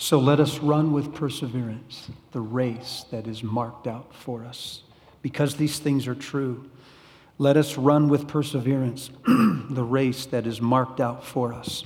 So 0.00 0.20
let 0.20 0.38
us 0.38 0.60
run 0.60 0.92
with 0.92 1.12
perseverance 1.12 2.08
the 2.30 2.40
race 2.40 3.04
that 3.10 3.26
is 3.26 3.42
marked 3.42 3.88
out 3.88 4.14
for 4.14 4.44
us. 4.44 4.84
Because 5.22 5.56
these 5.56 5.80
things 5.80 6.06
are 6.06 6.14
true, 6.14 6.70
let 7.36 7.56
us 7.56 7.76
run 7.76 8.08
with 8.08 8.28
perseverance 8.28 9.10
the 9.26 9.82
race 9.82 10.24
that 10.26 10.46
is 10.46 10.60
marked 10.60 11.00
out 11.00 11.24
for 11.24 11.52
us. 11.52 11.84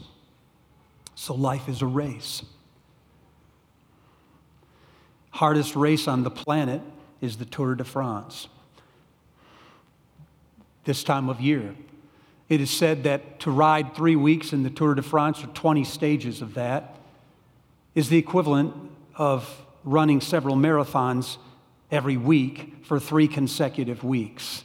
So 1.15 1.35
life 1.35 1.71
is 1.71 1.81
a 1.81 1.87
race. 1.87 2.43
Hardest 5.31 5.75
race 5.75 6.07
on 6.07 6.23
the 6.23 6.31
planet 6.31 6.83
is 7.23 7.39
the 7.39 7.47
Tour 7.47 7.75
de 7.75 7.85
France. 7.85 8.49
This 10.85 11.03
time 11.03 11.31
of 11.31 11.41
year, 11.41 11.75
it 12.51 12.61
is 12.61 12.71
said 12.71 13.05
that 13.05 13.41
to 13.41 13.51
ride 13.51 13.95
three 13.95 14.17
weeks 14.17 14.53
in 14.53 14.65
the 14.65 14.71
Tour 14.71 14.95
de 14.95 15.03
France, 15.03 15.43
or 15.43 15.47
20 15.47 15.83
stages 15.85 16.43
of 16.43 16.53
that, 16.55 16.99
is 17.95 18.09
the 18.09 18.19
equivalent 18.19 18.75
of 19.17 19.63
running 19.85 20.21
several 20.21 20.57
marathons 20.57 21.37
every 21.91 22.17
week 22.17 22.75
for 22.85 22.99
three 22.99 23.29
consecutive 23.29 24.03
weeks. 24.03 24.65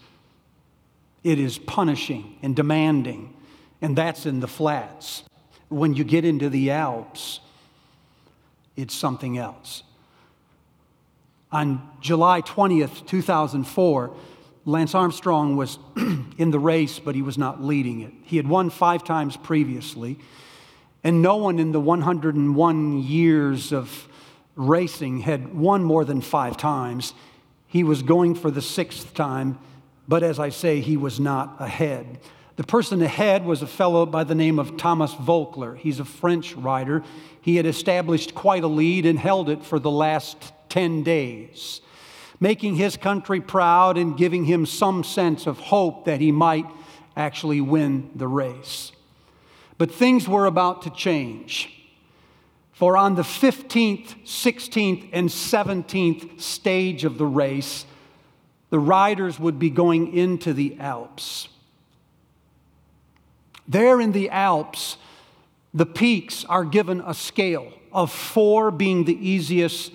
It 1.24 1.40
is 1.40 1.58
punishing 1.58 2.38
and 2.42 2.56
demanding, 2.56 3.34
and 3.82 3.98
that's 3.98 4.26
in 4.26 4.40
the 4.40 4.48
flats. 4.48 5.24
When 5.70 5.94
you 5.94 6.04
get 6.04 6.24
into 6.24 6.50
the 6.50 6.72
Alps, 6.72 7.42
it's 8.78 8.94
something 8.94 9.38
else. 9.38 9.84
On 11.52 11.90
July 12.00 12.42
20th, 12.42 13.06
2004, 13.08 14.14
Lance 14.66 14.94
Armstrong 14.94 15.56
was 15.56 15.80
in 16.38 16.52
the 16.52 16.60
race, 16.60 17.00
but 17.00 17.16
he 17.16 17.22
was 17.22 17.38
not 17.38 17.64
leading 17.64 18.02
it. 18.02 18.14
He 18.24 18.38
had 18.38 18.48
won 18.48 18.70
five 18.70 19.04
times 19.04 19.38
previously, 19.38 20.20
and 21.08 21.22
no 21.22 21.38
one 21.38 21.58
in 21.58 21.72
the 21.72 21.80
101 21.80 23.02
years 23.02 23.72
of 23.72 24.10
racing 24.58 25.20
had 25.20 25.56
won 25.56 25.82
more 25.82 26.04
than 26.04 26.20
five 26.20 26.58
times. 26.58 27.14
He 27.66 27.82
was 27.82 28.04
going 28.04 28.36
for 28.36 28.52
the 28.52 28.62
sixth 28.62 29.14
time, 29.14 29.58
but 30.06 30.22
as 30.22 30.38
I 30.38 30.50
say, 30.50 30.82
he 30.82 30.98
was 30.98 31.18
not 31.18 31.56
ahead. 31.62 32.20
The 32.58 32.66
person 32.66 33.02
ahead 33.02 33.46
was 33.46 33.62
a 33.62 33.68
fellow 33.68 34.06
by 34.06 34.26
the 34.26 34.36
name 34.36 34.60
of 34.60 34.76
Thomas 34.76 35.14
Voeckler. 35.14 35.78
He's 35.78 36.02
a 36.02 36.04
French 36.04 36.54
rider. 36.56 37.06
He 37.40 37.56
had 37.56 37.66
established 37.66 38.36
quite 38.36 38.66
a 38.66 38.68
lead 38.68 39.06
and 39.06 39.18
held 39.18 39.48
it 39.48 39.64
for 39.64 39.80
the 39.80 39.90
last 39.90 40.52
10 40.68 41.04
days, 41.04 41.80
making 42.42 42.76
his 42.76 42.98
country 42.98 43.40
proud 43.40 43.98
and 43.98 44.18
giving 44.18 44.44
him 44.44 44.66
some 44.66 45.06
sense 45.06 45.48
of 45.48 45.58
hope 45.58 46.04
that 46.04 46.20
he 46.20 46.34
might 46.34 46.66
actually 47.16 47.62
win 47.62 48.10
the 48.14 48.28
race. 48.28 48.92
But 49.78 49.92
things 49.92 50.28
were 50.28 50.46
about 50.46 50.82
to 50.84 50.90
change. 50.90 51.74
For 52.72 52.96
on 52.96 53.16
the 53.16 53.24
15th, 53.24 54.24
16th, 54.24 55.10
and 55.12 55.30
17th 55.30 56.40
stage 56.40 57.04
of 57.04 57.18
the 57.18 57.26
race, 57.26 57.86
the 58.70 58.80
riders 58.80 59.40
would 59.40 59.58
be 59.58 59.70
going 59.70 60.14
into 60.14 60.54
the 60.54 60.78
Alps. 60.80 61.50
There 63.68 64.00
in 64.00 64.12
the 64.12 64.30
Alps, 64.30 64.98
the 65.74 65.86
peaks 65.86 66.46
are 66.46 66.64
given 66.64 67.02
a 67.02 67.14
scale 67.14 67.72
of 67.92 68.12
four 68.12 68.72
being 68.72 69.06
the 69.06 69.28
easiest 69.28 69.92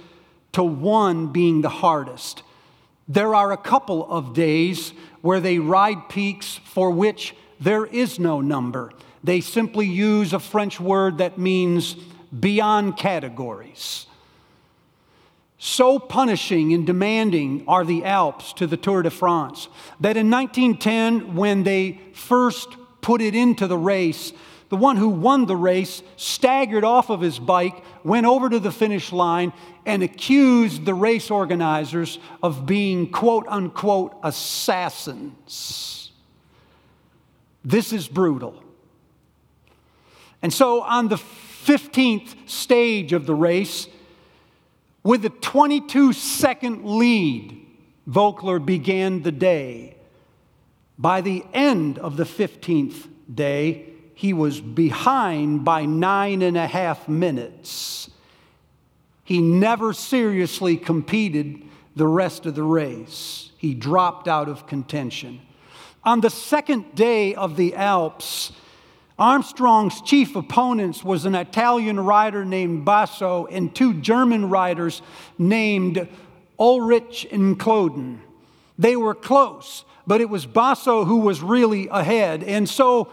to 0.52 0.62
one 0.62 1.28
being 1.28 1.62
the 1.62 1.68
hardest. 1.68 2.42
There 3.08 3.34
are 3.34 3.52
a 3.52 3.56
couple 3.56 4.10
of 4.10 4.34
days 4.34 4.92
where 5.20 5.40
they 5.40 5.58
ride 5.58 6.08
peaks 6.08 6.60
for 6.64 6.90
which 6.90 7.34
there 7.60 7.86
is 7.86 8.18
no 8.18 8.40
number. 8.40 8.92
They 9.24 9.40
simply 9.40 9.86
use 9.86 10.32
a 10.32 10.40
French 10.40 10.80
word 10.80 11.18
that 11.18 11.38
means 11.38 11.94
beyond 12.38 12.96
categories. 12.96 14.06
So 15.58 16.00
punishing 16.00 16.72
and 16.72 16.84
demanding 16.84 17.64
are 17.68 17.84
the 17.84 18.04
Alps 18.04 18.52
to 18.54 18.66
the 18.66 18.76
Tour 18.76 19.02
de 19.02 19.10
France 19.10 19.68
that 20.00 20.16
in 20.16 20.28
1910, 20.28 21.36
when 21.36 21.62
they 21.62 22.00
first 22.14 22.68
put 23.00 23.20
it 23.20 23.36
into 23.36 23.68
the 23.68 23.78
race, 23.78 24.32
the 24.70 24.76
one 24.76 24.96
who 24.96 25.08
won 25.08 25.46
the 25.46 25.54
race 25.54 26.02
staggered 26.16 26.82
off 26.82 27.10
of 27.10 27.20
his 27.20 27.38
bike, 27.38 27.84
went 28.02 28.26
over 28.26 28.48
to 28.48 28.58
the 28.58 28.72
finish 28.72 29.12
line, 29.12 29.52
and 29.86 30.02
accused 30.02 30.84
the 30.84 30.94
race 30.94 31.30
organizers 31.30 32.18
of 32.42 32.66
being 32.66 33.12
quote 33.12 33.46
unquote 33.48 34.16
assassins. 34.24 36.10
This 37.64 37.92
is 37.92 38.08
brutal. 38.08 38.64
And 40.42 40.52
so 40.52 40.82
on 40.82 41.08
the 41.08 41.16
15th 41.16 42.34
stage 42.48 43.12
of 43.12 43.26
the 43.26 43.34
race, 43.34 43.86
with 45.04 45.24
a 45.24 45.30
22 45.30 46.12
second 46.12 46.84
lead, 46.84 47.58
Voeckler 48.08 48.64
began 48.64 49.22
the 49.22 49.32
day. 49.32 49.96
By 50.98 51.20
the 51.20 51.44
end 51.52 51.98
of 51.98 52.16
the 52.16 52.24
15th 52.24 53.08
day, 53.32 53.86
he 54.14 54.32
was 54.32 54.60
behind 54.60 55.64
by 55.64 55.84
nine 55.84 56.42
and 56.42 56.56
a 56.56 56.66
half 56.66 57.08
minutes. 57.08 58.10
He 59.24 59.40
never 59.40 59.92
seriously 59.92 60.76
competed 60.76 61.62
the 61.96 62.06
rest 62.06 62.46
of 62.46 62.54
the 62.54 62.62
race. 62.62 63.50
He 63.56 63.74
dropped 63.74 64.28
out 64.28 64.48
of 64.48 64.66
contention. 64.66 65.40
On 66.04 66.20
the 66.20 66.30
second 66.30 66.94
day 66.94 67.34
of 67.34 67.56
the 67.56 67.74
Alps, 67.74 68.52
Armstrong's 69.18 70.00
chief 70.00 70.34
opponents 70.36 71.04
was 71.04 71.24
an 71.24 71.34
Italian 71.34 72.00
rider 72.00 72.44
named 72.44 72.84
Basso 72.84 73.46
and 73.46 73.74
two 73.74 73.94
German 73.94 74.48
riders 74.48 75.02
named 75.38 76.08
Ullrich 76.58 77.30
and 77.30 77.58
Kloden. 77.58 78.18
They 78.78 78.96
were 78.96 79.14
close, 79.14 79.84
but 80.06 80.20
it 80.20 80.30
was 80.30 80.46
Basso 80.46 81.04
who 81.04 81.18
was 81.18 81.42
really 81.42 81.88
ahead. 81.88 82.42
And 82.42 82.68
so 82.68 83.12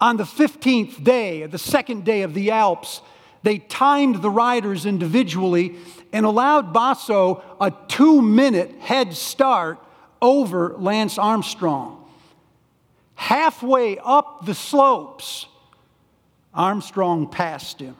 on 0.00 0.16
the 0.16 0.24
15th 0.24 1.02
day, 1.02 1.46
the 1.46 1.58
second 1.58 2.04
day 2.04 2.22
of 2.22 2.34
the 2.34 2.50
Alps, 2.50 3.00
they 3.42 3.58
timed 3.58 4.22
the 4.22 4.30
riders 4.30 4.86
individually 4.86 5.76
and 6.12 6.24
allowed 6.24 6.72
Basso 6.72 7.42
a 7.60 7.72
two 7.88 8.22
minute 8.22 8.72
head 8.80 9.14
start 9.14 9.78
over 10.22 10.74
Lance 10.78 11.18
Armstrong. 11.18 11.95
Halfway 13.16 13.98
up 13.98 14.46
the 14.46 14.54
slopes, 14.54 15.46
Armstrong 16.54 17.28
passed 17.28 17.80
him, 17.80 17.96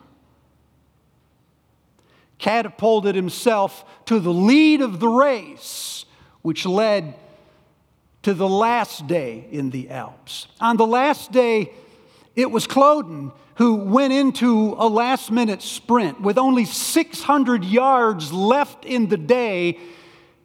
catapulted 2.38 3.14
himself 3.14 3.84
to 4.06 4.20
the 4.20 4.32
lead 4.32 4.80
of 4.80 5.00
the 5.00 5.08
race, 5.08 6.04
which 6.42 6.64
led 6.64 7.14
to 8.22 8.34
the 8.34 8.48
last 8.48 9.06
day 9.06 9.46
in 9.50 9.70
the 9.70 9.90
Alps. 9.90 10.46
On 10.60 10.76
the 10.76 10.86
last 10.86 11.32
day, 11.32 11.72
it 12.34 12.50
was 12.50 12.66
Kloden 12.66 13.32
who 13.56 13.74
went 13.74 14.12
into 14.12 14.74
a 14.78 14.86
last 14.86 15.30
minute 15.30 15.62
sprint 15.62 16.20
with 16.20 16.36
only 16.36 16.64
600 16.66 17.64
yards 17.64 18.32
left 18.32 18.84
in 18.84 19.08
the 19.08 19.16
day. 19.16 19.78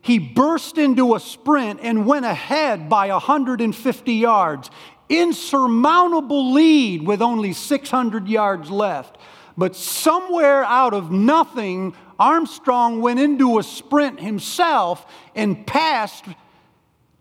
He 0.01 0.17
burst 0.17 0.78
into 0.78 1.16
a 1.16 1.19
sprint 1.19 1.79
and 1.84 2.06
went 2.06 2.25
ahead 2.25 2.89
by 2.89 3.09
150 3.09 4.13
yards. 4.13 4.72
Insurmountable 5.09 6.53
lead 6.53 7.06
with 7.06 7.22
only 7.22 7.53
600 7.53 8.28
yards 8.28 8.72
left. 8.72 9.17
But 9.57 9.75
somewhere 9.75 10.63
out 10.63 10.94
of 10.94 11.11
nothing, 11.11 11.94
Armstrong 12.19 13.01
went 13.01 13.19
into 13.19 13.59
a 13.59 13.63
sprint 13.63 14.19
himself 14.19 15.06
and 15.35 15.67
passed 15.67 16.25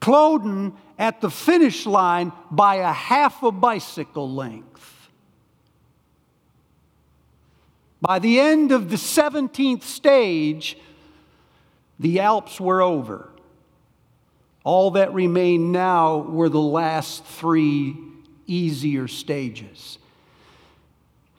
Kloden 0.01 0.75
at 0.99 1.21
the 1.21 1.31
finish 1.31 1.87
line 1.87 2.33
by 2.51 2.77
a 2.77 2.93
half 2.93 3.43
a 3.43 3.53
bicycle 3.53 4.31
length. 4.31 5.11
By 8.01 8.19
the 8.19 8.41
end 8.41 8.73
of 8.73 8.89
the 8.89 8.97
17th 8.97 9.83
stage, 9.83 10.79
the 12.01 12.21
Alps 12.21 12.59
were 12.59 12.81
over. 12.81 13.31
All 14.65 14.93
that 14.93 15.13
remained 15.13 15.71
now 15.71 16.19
were 16.19 16.49
the 16.49 16.59
last 16.59 17.25
three 17.25 17.95
easier 18.47 19.07
stages. 19.07 19.99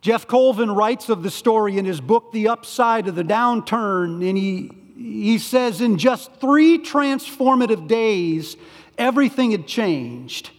Geoff 0.02 0.28
Colvin 0.28 0.72
writes 0.72 1.10
of 1.10 1.24
the 1.24 1.31
story 1.31 1.78
in 1.78 1.86
his 1.86 2.00
book, 2.00 2.31
The 2.31 2.48
Upside 2.48 3.08
of 3.08 3.16
the 3.16 3.24
Downturn, 3.24 4.28
and 4.28 4.38
he, 4.38 4.72
he 4.96 5.40
says, 5.40 5.81
In 5.81 5.98
just 5.98 6.34
three 6.36 6.78
transformative 6.78 7.88
days, 7.88 8.56
everything 8.98 9.52
had 9.52 9.68
changed. 9.68 10.52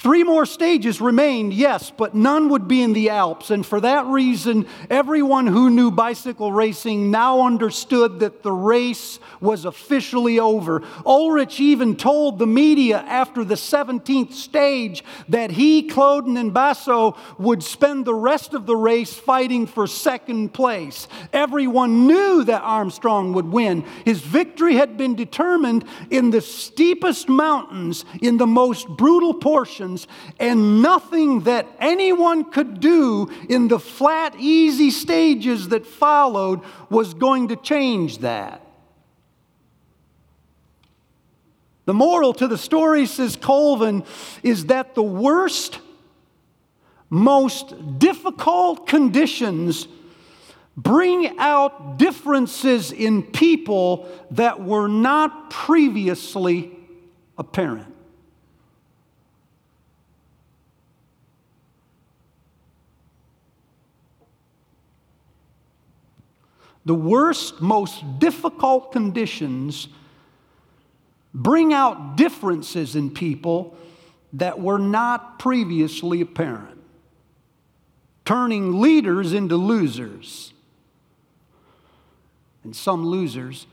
Three 0.00 0.22
more 0.22 0.46
stages 0.46 1.00
remained, 1.00 1.52
yes, 1.52 1.90
but 1.90 2.14
none 2.14 2.50
would 2.50 2.68
be 2.68 2.82
in 2.82 2.92
the 2.92 3.10
Alps. 3.10 3.50
And 3.50 3.66
for 3.66 3.80
that 3.80 4.06
reason, 4.06 4.68
everyone 4.88 5.48
who 5.48 5.70
knew 5.70 5.90
bicycle 5.90 6.52
racing 6.52 7.10
now 7.10 7.44
understood 7.44 8.20
that 8.20 8.44
the 8.44 8.52
race 8.52 9.18
was 9.40 9.64
officially 9.64 10.38
over. 10.38 10.82
Ullrich 11.04 11.58
even 11.58 11.96
told 11.96 12.38
the 12.38 12.46
media 12.46 12.98
after 13.08 13.42
the 13.42 13.56
17th 13.56 14.34
stage 14.34 15.02
that 15.30 15.50
he, 15.50 15.88
Kloden, 15.88 16.38
and 16.38 16.54
Basso 16.54 17.16
would 17.36 17.64
spend 17.64 18.04
the 18.04 18.14
rest 18.14 18.54
of 18.54 18.66
the 18.66 18.76
race 18.76 19.14
fighting 19.14 19.66
for 19.66 19.88
second 19.88 20.54
place. 20.54 21.08
Everyone 21.32 22.06
knew 22.06 22.44
that 22.44 22.62
Armstrong 22.62 23.32
would 23.32 23.50
win. 23.50 23.84
His 24.04 24.20
victory 24.20 24.76
had 24.76 24.96
been 24.96 25.16
determined 25.16 25.84
in 26.08 26.30
the 26.30 26.40
steepest 26.40 27.28
mountains, 27.28 28.04
in 28.22 28.36
the 28.36 28.46
most 28.46 28.86
brutal 28.90 29.34
portion 29.34 29.87
and 30.38 30.82
nothing 30.82 31.40
that 31.40 31.66
anyone 31.78 32.44
could 32.44 32.80
do 32.80 33.30
in 33.48 33.68
the 33.68 33.78
flat, 33.78 34.34
easy 34.38 34.90
stages 34.90 35.68
that 35.68 35.86
followed 35.86 36.60
was 36.90 37.14
going 37.14 37.48
to 37.48 37.56
change 37.56 38.18
that. 38.18 38.60
The 41.86 41.94
moral 41.94 42.34
to 42.34 42.46
the 42.46 42.58
story, 42.58 43.06
says 43.06 43.34
Colvin, 43.34 44.04
is 44.42 44.66
that 44.66 44.94
the 44.94 45.02
worst, 45.02 45.78
most 47.08 47.98
difficult 47.98 48.86
conditions 48.86 49.88
bring 50.76 51.38
out 51.38 51.98
differences 51.98 52.92
in 52.92 53.22
people 53.22 54.06
that 54.30 54.62
were 54.62 54.86
not 54.86 55.50
previously 55.50 56.70
apparent. 57.36 57.94
The 66.88 66.94
worst, 66.94 67.60
most 67.60 68.18
difficult 68.18 68.92
conditions 68.92 69.88
bring 71.34 71.74
out 71.74 72.16
differences 72.16 72.96
in 72.96 73.10
people 73.10 73.76
that 74.32 74.58
were 74.58 74.78
not 74.78 75.38
previously 75.38 76.22
apparent, 76.22 76.80
turning 78.24 78.80
leaders 78.80 79.34
into 79.34 79.56
losers, 79.56 80.54
and 82.64 82.74
some 82.74 83.04
losers 83.04 83.66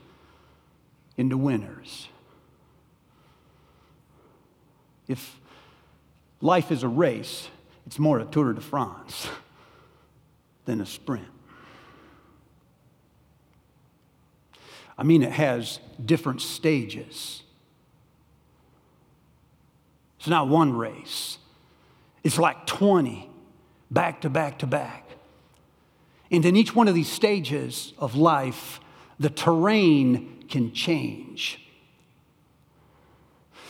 into 1.16 1.38
winners. 1.38 2.08
If 5.08 5.40
life 6.42 6.70
is 6.70 6.82
a 6.82 6.88
race, 6.88 7.48
it's 7.86 7.98
more 7.98 8.18
a 8.18 8.26
Tour 8.26 8.52
de 8.52 8.60
France 8.60 9.26
than 10.66 10.82
a 10.82 10.86
sprint. 10.86 11.35
I 14.98 15.02
mean, 15.02 15.22
it 15.22 15.32
has 15.32 15.78
different 16.04 16.40
stages. 16.40 17.42
It's 20.18 20.28
not 20.28 20.48
one 20.48 20.76
race, 20.76 21.38
it's 22.24 22.38
like 22.38 22.66
20 22.66 23.30
back 23.90 24.22
to 24.22 24.30
back 24.30 24.58
to 24.60 24.66
back. 24.66 25.04
And 26.30 26.44
in 26.44 26.56
each 26.56 26.74
one 26.74 26.88
of 26.88 26.94
these 26.94 27.08
stages 27.08 27.92
of 27.98 28.16
life, 28.16 28.80
the 29.20 29.30
terrain 29.30 30.44
can 30.48 30.72
change. 30.72 31.60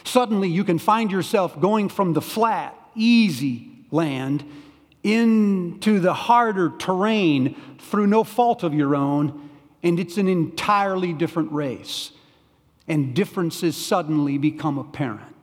Suddenly, 0.05 0.49
you 0.49 0.65
can 0.65 0.79
find 0.79 1.13
yourself 1.13 1.61
going 1.61 1.89
from 1.89 2.15
the 2.15 2.23
flat, 2.23 2.75
easy 2.95 3.71
land 3.91 4.45
into 5.03 6.01
the 6.01 6.15
harder 6.15 6.73
terrain 6.79 7.55
through 7.79 8.07
no 8.07 8.25
fault 8.25 8.63
of 8.63 8.73
your 8.73 8.97
own 8.97 9.46
and 9.87 10.01
it's 10.01 10.17
an 10.17 10.27
entirely 10.27 11.13
different 11.13 11.53
race. 11.53 12.11
And 12.89 13.15
differences 13.15 13.77
suddenly 13.77 14.37
become 14.37 14.79
apparent. 14.79 15.35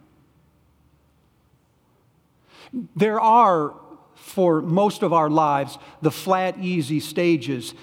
There 2.93 3.21
are, 3.21 3.73
for 4.15 4.61
most 4.61 5.01
of 5.01 5.13
our 5.13 5.29
lives, 5.29 5.77
the 6.01 6.11
flat, 6.11 6.57
easy 6.57 6.99
stages 6.99 7.73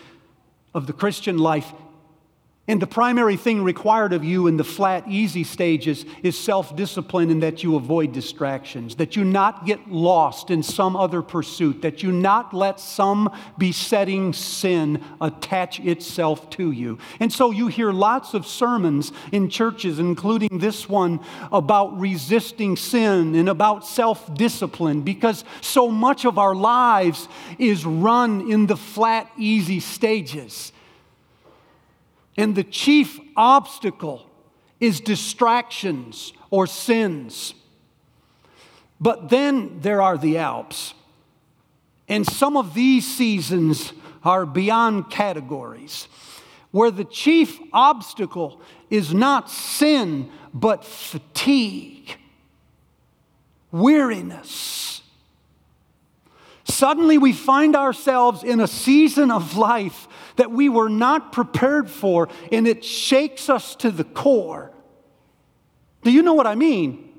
of 0.74 0.86
the 0.86 0.92
Christian 0.92 1.38
life 1.38 1.72
and 2.70 2.80
the 2.80 2.86
primary 2.86 3.36
thing 3.36 3.64
required 3.64 4.12
of 4.12 4.22
you 4.22 4.46
in 4.46 4.56
the 4.56 4.62
flat, 4.62 5.08
easy 5.08 5.42
stages 5.42 6.06
is 6.22 6.38
self 6.38 6.76
discipline 6.76 7.28
and 7.28 7.42
that 7.42 7.64
you 7.64 7.74
avoid 7.74 8.12
distractions, 8.12 8.94
that 8.94 9.16
you 9.16 9.24
not 9.24 9.66
get 9.66 9.90
lost 9.90 10.50
in 10.50 10.62
some 10.62 10.94
other 10.94 11.20
pursuit, 11.20 11.82
that 11.82 12.04
you 12.04 12.12
not 12.12 12.54
let 12.54 12.78
some 12.78 13.28
besetting 13.58 14.32
sin 14.32 15.02
attach 15.20 15.80
itself 15.80 16.48
to 16.50 16.70
you. 16.70 16.96
And 17.18 17.32
so 17.32 17.50
you 17.50 17.66
hear 17.66 17.90
lots 17.90 18.34
of 18.34 18.46
sermons 18.46 19.10
in 19.32 19.50
churches, 19.50 19.98
including 19.98 20.60
this 20.60 20.88
one, 20.88 21.18
about 21.50 21.98
resisting 21.98 22.76
sin 22.76 23.34
and 23.34 23.48
about 23.48 23.84
self 23.84 24.32
discipline, 24.32 25.00
because 25.00 25.42
so 25.60 25.88
much 25.88 26.24
of 26.24 26.38
our 26.38 26.54
lives 26.54 27.26
is 27.58 27.84
run 27.84 28.48
in 28.48 28.66
the 28.66 28.76
flat, 28.76 29.28
easy 29.36 29.80
stages. 29.80 30.70
And 32.40 32.54
the 32.54 32.64
chief 32.64 33.20
obstacle 33.36 34.26
is 34.80 34.98
distractions 34.98 36.32
or 36.48 36.66
sins. 36.66 37.52
But 38.98 39.28
then 39.28 39.80
there 39.80 40.00
are 40.00 40.16
the 40.16 40.38
Alps. 40.38 40.94
And 42.08 42.26
some 42.26 42.56
of 42.56 42.72
these 42.72 43.06
seasons 43.06 43.92
are 44.24 44.46
beyond 44.46 45.10
categories, 45.10 46.08
where 46.70 46.90
the 46.90 47.04
chief 47.04 47.58
obstacle 47.74 48.62
is 48.88 49.12
not 49.12 49.50
sin, 49.50 50.30
but 50.54 50.82
fatigue, 50.82 52.16
weariness. 53.70 55.02
Suddenly 56.64 57.18
we 57.18 57.34
find 57.34 57.76
ourselves 57.76 58.42
in 58.42 58.60
a 58.60 58.66
season 58.66 59.30
of 59.30 59.58
life 59.58 60.08
that 60.40 60.50
we 60.50 60.70
were 60.70 60.88
not 60.88 61.32
prepared 61.32 61.90
for, 61.90 62.26
and 62.50 62.66
it 62.66 62.82
shakes 62.82 63.50
us 63.50 63.76
to 63.76 63.90
the 63.90 64.04
core. 64.04 64.72
Do 66.00 66.10
you 66.10 66.22
know 66.22 66.32
what 66.32 66.46
I 66.46 66.54
mean? 66.54 67.12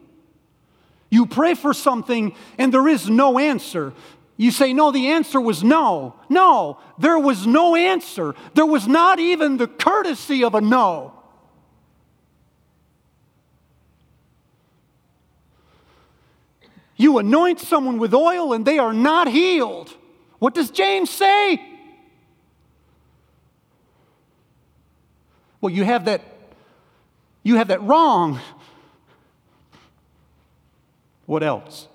You 1.12 1.28
pray 1.28 1.54
for 1.54 1.72
something 1.72 2.34
and 2.58 2.74
there 2.74 2.88
is 2.88 3.12
no 3.12 3.38
answer. 3.38 3.94
You 4.38 4.50
say, 4.50 4.74
No, 4.74 4.92
the 4.92 5.10
answer 5.10 5.40
was 5.40 5.64
no. 5.64 6.16
No, 6.30 6.80
there 6.98 7.20
was 7.20 7.46
no 7.46 7.76
answer. 7.76 8.34
There 8.56 8.66
was 8.66 8.88
not 8.88 9.20
even 9.20 9.58
the 9.58 9.68
courtesy 9.68 10.44
of 10.44 10.56
a 10.56 10.62
no. 10.62 11.14
You 16.98 17.20
anoint 17.20 17.60
someone 17.60 18.00
with 18.00 18.16
oil 18.16 18.52
and 18.54 18.66
they 18.66 18.80
are 18.80 18.94
not 18.94 19.28
healed. 19.28 19.96
What 20.40 20.56
does 20.56 20.72
James 20.72 21.12
say? 21.12 21.71
Well, 25.62 25.72
you 25.72 25.84
have 25.84 26.06
that, 26.06 26.22
you 27.44 27.56
have 27.56 27.70
that 27.70 27.82
wrong. 27.84 28.39
What 31.27 31.44
else? 31.44 31.88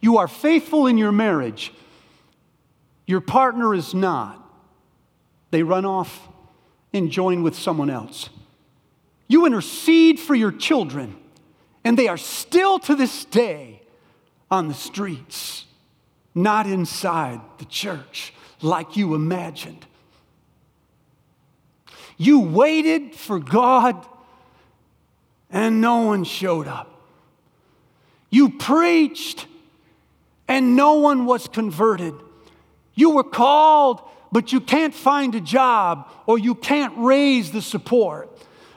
You 0.00 0.18
are 0.18 0.28
faithful 0.28 0.86
in 0.86 0.96
your 0.96 1.12
marriage. 1.12 1.72
Your 3.06 3.20
partner 3.20 3.74
is 3.74 3.92
not. 3.92 4.38
They 5.50 5.62
run 5.62 5.84
off 5.84 6.28
and 6.92 7.10
join 7.10 7.42
with 7.42 7.54
someone 7.56 7.90
else. 7.90 8.30
You 9.28 9.46
intercede 9.46 10.20
for 10.20 10.34
your 10.34 10.52
children, 10.52 11.16
and 11.84 11.98
they 11.98 12.08
are 12.08 12.16
still 12.16 12.78
to 12.80 12.94
this 12.94 13.24
day 13.24 13.82
on 14.50 14.68
the 14.68 14.74
streets, 14.74 15.64
not 16.34 16.66
inside 16.66 17.40
the 17.58 17.64
church 17.64 18.32
like 18.60 18.96
you 18.96 19.14
imagined. 19.14 19.86
You 22.16 22.40
waited 22.40 23.14
for 23.14 23.38
God 23.38 24.06
and 25.50 25.80
no 25.80 26.02
one 26.02 26.24
showed 26.24 26.66
up. 26.66 26.88
You 28.30 28.50
preached 28.50 29.46
and 30.48 30.76
no 30.76 30.94
one 30.94 31.26
was 31.26 31.48
converted. 31.48 32.14
You 32.94 33.10
were 33.10 33.24
called, 33.24 34.02
but 34.30 34.52
you 34.52 34.60
can't 34.60 34.94
find 34.94 35.34
a 35.34 35.40
job 35.40 36.10
or 36.26 36.38
you 36.38 36.54
can't 36.54 36.94
raise 36.96 37.52
the 37.52 37.62
support. 37.62 38.30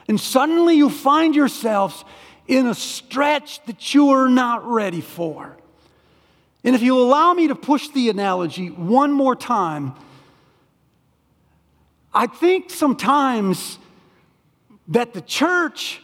And 0.08 0.20
suddenly 0.20 0.76
you 0.76 0.90
find 0.90 1.34
yourselves 1.34 2.04
in 2.46 2.66
a 2.66 2.74
stretch 2.74 3.64
that 3.66 3.94
you 3.94 4.10
are 4.10 4.28
not 4.28 4.64
ready 4.66 5.00
for. 5.00 5.56
And 6.62 6.74
if 6.74 6.82
you 6.82 6.98
allow 6.98 7.32
me 7.32 7.48
to 7.48 7.54
push 7.54 7.88
the 7.88 8.10
analogy 8.10 8.68
one 8.68 9.12
more 9.12 9.36
time, 9.36 9.94
I 12.16 12.26
think 12.26 12.70
sometimes 12.70 13.78
that 14.88 15.12
the 15.12 15.20
church 15.20 16.00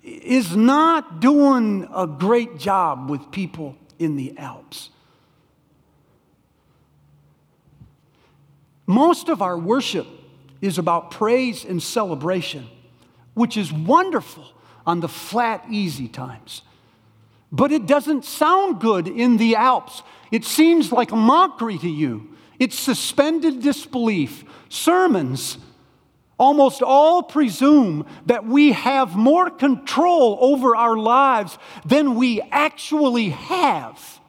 is 0.00 0.54
not 0.54 1.18
doing 1.18 1.88
a 1.92 2.06
great 2.06 2.56
job 2.56 3.10
with 3.10 3.32
people 3.32 3.74
in 3.98 4.14
the 4.14 4.38
Alps. 4.38 4.90
Most 8.86 9.28
of 9.28 9.42
our 9.42 9.58
worship 9.58 10.06
is 10.62 10.78
about 10.78 11.10
praise 11.10 11.64
and 11.64 11.82
celebration, 11.82 12.68
which 13.34 13.56
is 13.56 13.72
wonderful 13.72 14.44
on 14.86 15.00
the 15.00 15.08
flat, 15.08 15.64
easy 15.68 16.06
times. 16.06 16.62
But 17.50 17.72
it 17.72 17.86
doesn't 17.86 18.24
sound 18.24 18.80
good 18.80 19.08
in 19.08 19.36
the 19.36 19.56
Alps. 19.56 20.04
It 20.30 20.44
seems 20.44 20.92
like 20.92 21.10
a 21.10 21.16
mockery 21.16 21.78
to 21.78 21.90
you. 21.90 22.35
It's 22.58 22.78
suspended 22.78 23.62
disbelief. 23.62 24.44
Sermons 24.68 25.58
almost 26.38 26.82
all 26.82 27.22
presume 27.22 28.06
that 28.26 28.44
we 28.44 28.72
have 28.72 29.16
more 29.16 29.50
control 29.50 30.38
over 30.40 30.76
our 30.76 30.96
lives 30.96 31.58
than 31.84 32.14
we 32.14 32.40
actually 32.50 33.30
have. 33.30 34.20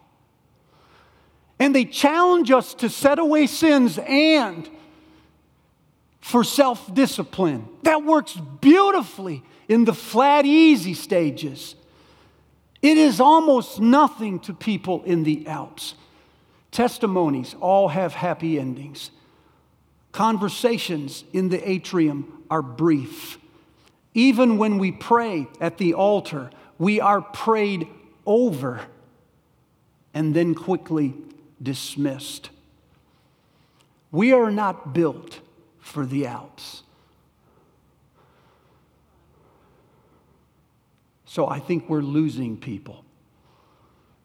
And 1.60 1.74
they 1.75 1.86
challenge 1.86 2.51
us 2.51 2.74
to 2.75 2.89
set 2.89 3.19
away 3.19 3.48
sins 3.48 3.98
and 3.98 4.69
for 6.22 6.43
self 6.43 6.93
discipline. 6.93 7.67
That 7.84 8.03
works 8.03 8.34
beautifully 8.62 9.43
in 9.67 9.86
the 9.86 9.93
flat, 9.93 10.46
easy 10.46 10.93
stages. 10.93 11.75
It 12.81 12.98
is 12.98 13.19
almost 13.19 13.79
nothing 13.79 14.39
to 14.41 14.53
people 14.53 15.03
in 15.03 15.24
the 15.24 15.48
Alps. 15.48 15.96
Testimonies 16.71 17.55
all 17.59 17.89
have 17.89 18.13
happy 18.13 18.59
endings. 18.59 19.12
Conversations 20.12 21.24
in 21.33 21.50
the 21.50 21.69
atrium 21.69 22.43
are 22.50 22.62
brief. 22.62 23.38
Even 24.13 24.57
when 24.57 24.77
we 24.77 24.91
pray 24.91 25.47
at 25.62 25.77
the 25.77 25.93
altar, 25.93 26.50
we 26.77 27.00
are 27.00 27.21
prayed 27.21 27.88
over 28.25 28.81
and 30.13 30.33
then 30.33 30.55
quickly 30.55 31.13
dismissed. 31.62 32.50
We 34.12 34.33
are 34.33 34.51
not 34.51 34.93
built 34.93 35.41
for 35.79 36.05
the 36.05 36.25
Alps. 36.25 36.83
So 41.25 41.47
I 41.47 41.59
think 41.59 41.88
we're 41.88 42.01
losing 42.01 42.57
people 42.57 43.05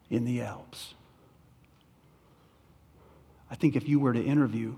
in 0.09 0.25
the 0.25 0.41
Alps. 0.41 0.95
I 3.53 3.55
think 3.55 3.75
if 3.75 3.87
you 3.87 3.99
were 3.99 4.13
to 4.13 4.21
interview 4.21 4.73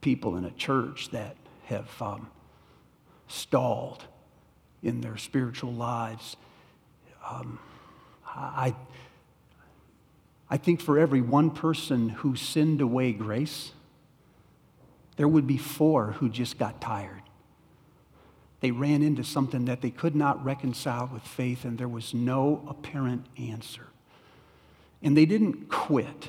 people 0.00 0.36
in 0.36 0.44
a 0.44 0.52
church 0.52 1.08
that 1.10 1.34
have 1.64 1.90
um, 2.00 2.30
stalled 3.26 4.04
in 4.80 5.00
their 5.00 5.16
spiritual 5.16 5.72
lives, 5.72 6.36
um, 7.28 7.58
I, 8.24 8.76
I 10.48 10.56
think 10.56 10.80
for 10.80 11.00
every 11.00 11.20
one 11.20 11.50
person 11.50 12.10
who 12.10 12.36
sinned 12.36 12.80
away 12.80 13.10
grace, 13.10 13.72
there 15.16 15.26
would 15.26 15.48
be 15.48 15.58
four 15.58 16.12
who 16.12 16.28
just 16.28 16.60
got 16.60 16.80
tired. 16.80 17.22
They 18.60 18.70
ran 18.70 19.02
into 19.02 19.24
something 19.24 19.64
that 19.64 19.80
they 19.80 19.90
could 19.90 20.14
not 20.14 20.44
reconcile 20.44 21.10
with 21.12 21.24
faith, 21.24 21.64
and 21.64 21.76
there 21.76 21.88
was 21.88 22.14
no 22.14 22.64
apparent 22.68 23.26
answer. 23.36 23.88
And 25.02 25.16
they 25.16 25.26
didn't 25.26 25.68
quit 25.68 26.28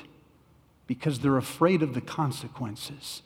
because 0.88 1.20
they're 1.20 1.36
afraid 1.36 1.82
of 1.82 1.94
the 1.94 2.00
consequences, 2.00 3.22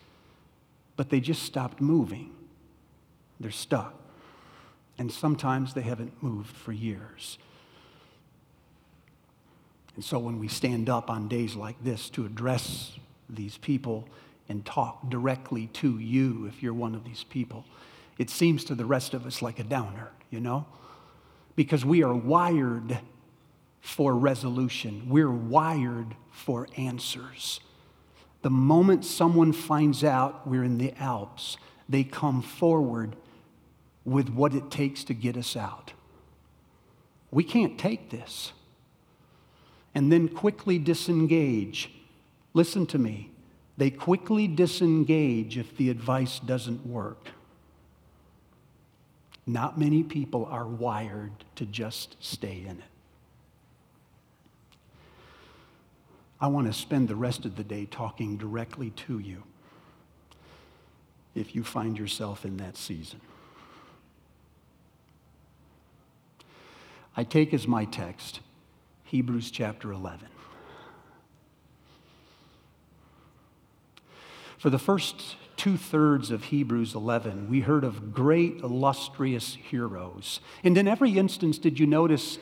but 0.97 1.09
they 1.09 1.21
just 1.21 1.45
stopped 1.45 1.81
moving. 1.81 2.31
They're 3.41 3.51
stuck. 3.51 3.95
And 4.99 5.11
sometimes 5.11 5.73
they 5.73 5.81
haven't 5.81 6.23
moved 6.23 6.55
for 6.55 6.73
years. 6.73 7.39
And 9.95 10.05
so 10.05 10.19
when 10.19 10.39
we 10.39 10.49
stand 10.49 10.91
up 10.91 11.09
on 11.09 11.29
days 11.29 11.55
like 11.55 11.83
this 11.83 12.11
to 12.11 12.27
address 12.27 12.99
these 13.31 13.57
people 13.59 14.09
and 14.49 14.67
talk 14.67 15.09
directly 15.09 15.69
to 15.69 15.99
you, 15.99 16.47
if 16.47 16.63
you're 16.63 16.75
one 16.75 16.95
of 16.95 17.05
these 17.05 17.25
people, 17.25 17.65
it 18.19 18.29
seems 18.29 18.65
to 18.65 18.75
the 18.75 18.85
rest 18.85 19.15
of 19.15 19.25
us 19.25 19.41
like 19.41 19.59
a 19.59 19.65
downer, 19.65 20.11
you 20.31 20.41
know? 20.41 20.67
Because 21.55 21.85
we 21.85 22.03
are 22.03 22.15
wired 22.15 22.99
for 23.83 24.15
resolution, 24.15 25.03
we're 25.09 25.31
wired 25.31 26.15
for 26.31 26.69
answers. 26.77 27.61
The 28.43 28.51
moment 28.51 29.05
someone 29.05 29.53
finds 29.53 30.05
out 30.05 30.47
we're 30.47 30.63
in 30.63 30.79
the 30.79 30.95
Alps, 31.03 31.57
they 31.89 32.05
come 32.05 32.43
forward 32.43 33.17
with 34.05 34.31
what 34.31 34.55
it 34.55 34.71
takes 34.71 35.03
to 35.05 35.15
get 35.15 35.37
us 35.37 35.57
out. 35.57 35.93
We 37.33 37.43
can't 37.43 37.77
take 37.77 38.11
this. 38.11 38.53
And 39.95 40.11
then 40.11 40.29
quickly 40.29 40.79
disengage. 40.79 41.91
Listen 42.55 42.87
to 42.87 42.99
me. 42.99 43.33
They 43.77 43.91
quickly 43.91 44.47
disengage 44.47 45.59
if 45.59 45.77
the 45.77 45.91
advice 45.91 46.39
doesn't 46.39 46.87
work. 46.87 47.29
Not 49.45 49.79
many 49.79 50.05
people 50.05 50.47
are 50.47 50.67
wired 50.67 51.33
to 51.57 51.67
just 51.67 52.17
stay 52.21 52.65
in 52.67 52.79
it. 52.79 52.92
I 56.43 56.49
want 56.49 56.67
to 56.67 56.73
spend 56.73 57.07
the 57.07 57.15
rest 57.15 57.45
of 57.45 57.55
the 57.55 57.63
day 57.63 57.87
talking 57.87 58.37
directly 58.37 58.91
to 58.91 59.21
you 59.21 59.45
if 61.37 61.55
you 61.55 61.63
find 61.63 61.97
yourself 61.97 62.45
in 62.45 62.57
that 62.57 62.77
season. 62.77 63.21
I 67.17 67.23
take 67.23 67.55
as 67.55 67.69
my 67.69 67.85
text 67.85 68.41
Hebrews 69.05 69.53
chapter 69.53 69.93
11. 69.93 70.27
For 74.59 74.69
the 74.69 74.81
first 74.81 75.37
two 75.57 75.77
thirds 75.77 76.33
of 76.33 76.45
Hebrews 76.45 76.97
11, 76.97 77.49
we 77.49 77.61
heard 77.61 77.85
of 77.85 78.13
great, 78.13 78.59
illustrious 78.65 79.55
heroes. 79.55 80.41
And 80.65 80.77
in 80.77 80.89
every 80.89 81.19
instance, 81.19 81.59
did 81.59 81.79
you 81.79 81.87
notice 81.87 82.39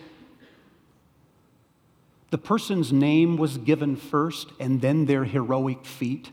the 2.30 2.38
person's 2.38 2.92
name 2.92 3.36
was 3.36 3.58
given 3.58 3.96
first 3.96 4.48
and 4.58 4.80
then 4.80 5.06
their 5.06 5.24
heroic 5.24 5.84
feat? 5.84 6.30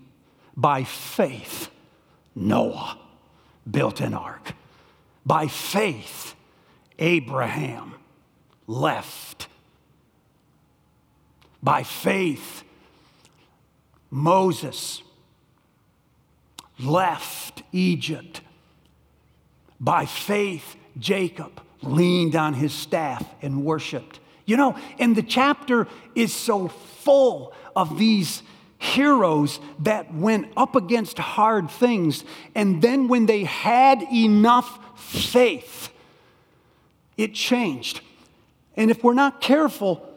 By 0.56 0.84
faith, 0.84 1.70
Noah 2.36 2.98
built 3.70 4.00
an 4.02 4.14
ark. 4.14 4.54
By 5.26 5.48
faith, 5.48 6.36
Abraham 7.00 7.96
left. 8.66 9.48
By 11.62 11.84
faith, 11.84 12.64
Moses 14.10 15.02
left 16.80 17.64
Egypt. 17.72 18.42
By 19.80 20.06
faith, 20.06 20.76
Jacob 20.98 21.62
leaned 21.82 22.36
on 22.36 22.56
his 22.56 22.74
staff 22.74 23.24
and 23.42 23.64
worshiped. 23.64 24.20
You 24.48 24.56
know, 24.56 24.78
and 24.98 25.16
the 25.16 25.22
chapter 25.22 25.88
is 26.16 26.34
so 26.34 26.70
full 26.70 27.54
of 27.76 28.00
these 28.00 28.42
heroes 28.80 29.60
that 29.80 30.14
went 30.14 30.52
up 30.56 30.76
against 30.76 31.20
hard 31.20 31.70
things. 31.70 32.24
And 32.56 32.82
then 32.82 33.10
when 33.10 33.26
they 33.26 33.44
had 33.44 34.02
enough 34.02 34.80
faith, 34.98 35.90
it 37.18 37.34
changed. 37.34 38.00
And 38.78 38.90
if 38.90 39.04
we're 39.04 39.14
not 39.14 39.42
careful, 39.42 40.08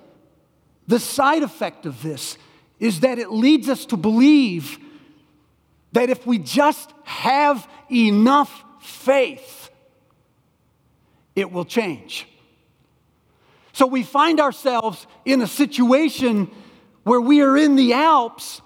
the 0.86 1.00
side 1.00 1.42
effect 1.42 1.84
of 1.84 2.00
this 2.00 2.38
is 2.78 3.00
that 3.00 3.18
it 3.18 3.32
leads 3.32 3.68
us 3.68 3.84
to 3.86 3.96
believe 3.96 4.78
that 5.92 6.08
if 6.08 6.24
we 6.24 6.38
just 6.38 6.92
have 7.02 7.68
enough 7.90 8.64
faith, 8.80 9.70
it 11.34 11.50
will 11.50 11.64
change. 11.64 12.28
So 13.80 13.86
we 13.86 14.02
find 14.02 14.40
ourselves 14.40 15.06
in 15.24 15.40
a 15.40 15.46
situation 15.46 16.50
where 17.02 17.18
we 17.18 17.40
are 17.40 17.56
in 17.56 17.76
the 17.76 17.94
Alps, 17.94 18.60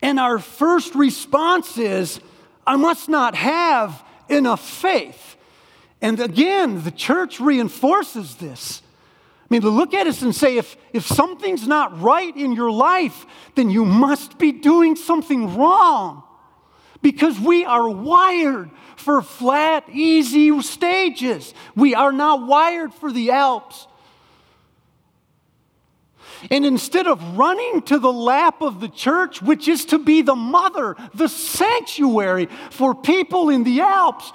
and 0.00 0.18
our 0.18 0.38
first 0.38 0.94
response 0.94 1.76
is, 1.76 2.20
I 2.66 2.76
must 2.76 3.10
not 3.10 3.34
have 3.34 4.02
enough 4.30 4.66
faith. 4.66 5.36
And 6.00 6.18
again, 6.20 6.84
the 6.84 6.90
church 6.90 7.38
reinforces 7.38 8.36
this. 8.36 8.80
I 9.42 9.46
mean, 9.50 9.60
to 9.60 9.68
look 9.68 9.92
at 9.92 10.06
us 10.06 10.22
and 10.22 10.34
say, 10.34 10.56
if, 10.56 10.74
if 10.94 11.04
something's 11.04 11.68
not 11.68 12.00
right 12.00 12.34
in 12.34 12.52
your 12.52 12.72
life, 12.72 13.26
then 13.56 13.68
you 13.68 13.84
must 13.84 14.38
be 14.38 14.52
doing 14.52 14.96
something 14.96 15.54
wrong 15.54 16.22
because 17.02 17.38
we 17.38 17.66
are 17.66 17.90
wired 17.90 18.70
for 18.96 19.20
flat, 19.20 19.84
easy 19.92 20.62
stages. 20.62 21.52
We 21.76 21.94
are 21.94 22.10
not 22.10 22.46
wired 22.46 22.94
for 22.94 23.12
the 23.12 23.32
Alps. 23.32 23.86
And 26.50 26.64
instead 26.64 27.06
of 27.06 27.36
running 27.36 27.82
to 27.82 27.98
the 27.98 28.12
lap 28.12 28.62
of 28.62 28.80
the 28.80 28.88
church, 28.88 29.42
which 29.42 29.68
is 29.68 29.84
to 29.86 29.98
be 29.98 30.22
the 30.22 30.36
mother, 30.36 30.96
the 31.14 31.28
sanctuary 31.28 32.46
for 32.70 32.94
people 32.94 33.50
in 33.50 33.64
the 33.64 33.80
Alps, 33.80 34.32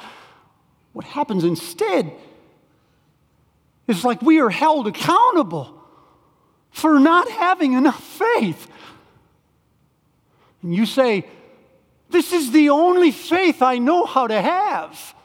what 0.93 1.05
happens 1.05 1.43
instead 1.43 2.11
is 3.87 4.03
like 4.03 4.21
we 4.21 4.39
are 4.39 4.49
held 4.49 4.87
accountable 4.87 5.81
for 6.71 6.99
not 6.99 7.29
having 7.29 7.73
enough 7.73 8.03
faith. 8.03 8.67
And 10.61 10.73
you 10.73 10.85
say, 10.85 11.25
This 12.09 12.33
is 12.33 12.51
the 12.51 12.69
only 12.69 13.11
faith 13.11 13.61
I 13.61 13.77
know 13.77 14.05
how 14.05 14.27
to 14.27 14.41
have. 14.41 15.15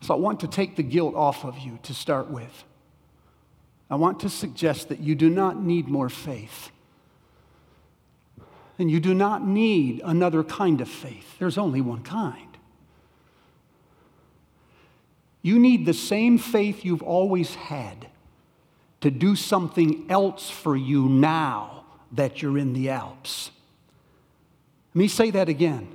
So 0.00 0.14
I 0.14 0.16
want 0.16 0.40
to 0.40 0.48
take 0.48 0.76
the 0.76 0.82
guilt 0.82 1.14
off 1.14 1.44
of 1.44 1.58
you 1.58 1.78
to 1.82 1.94
start 1.94 2.30
with. 2.30 2.64
I 3.90 3.96
want 3.96 4.20
to 4.20 4.28
suggest 4.28 4.88
that 4.88 5.00
you 5.00 5.14
do 5.14 5.30
not 5.30 5.62
need 5.62 5.88
more 5.88 6.08
faith. 6.08 6.70
And 8.78 8.90
you 8.90 9.00
do 9.00 9.14
not 9.14 9.46
need 9.46 10.02
another 10.04 10.44
kind 10.44 10.80
of 10.80 10.88
faith. 10.88 11.38
There's 11.38 11.58
only 11.58 11.80
one 11.80 12.02
kind. 12.02 12.48
You 15.42 15.58
need 15.58 15.86
the 15.86 15.94
same 15.94 16.38
faith 16.38 16.84
you've 16.84 17.02
always 17.02 17.54
had 17.54 18.08
to 19.00 19.10
do 19.10 19.36
something 19.36 20.06
else 20.10 20.50
for 20.50 20.76
you 20.76 21.08
now 21.08 21.84
that 22.12 22.42
you're 22.42 22.58
in 22.58 22.72
the 22.72 22.90
Alps. 22.90 23.50
Let 24.94 24.98
me 24.98 25.08
say 25.08 25.30
that 25.30 25.48
again. 25.48 25.88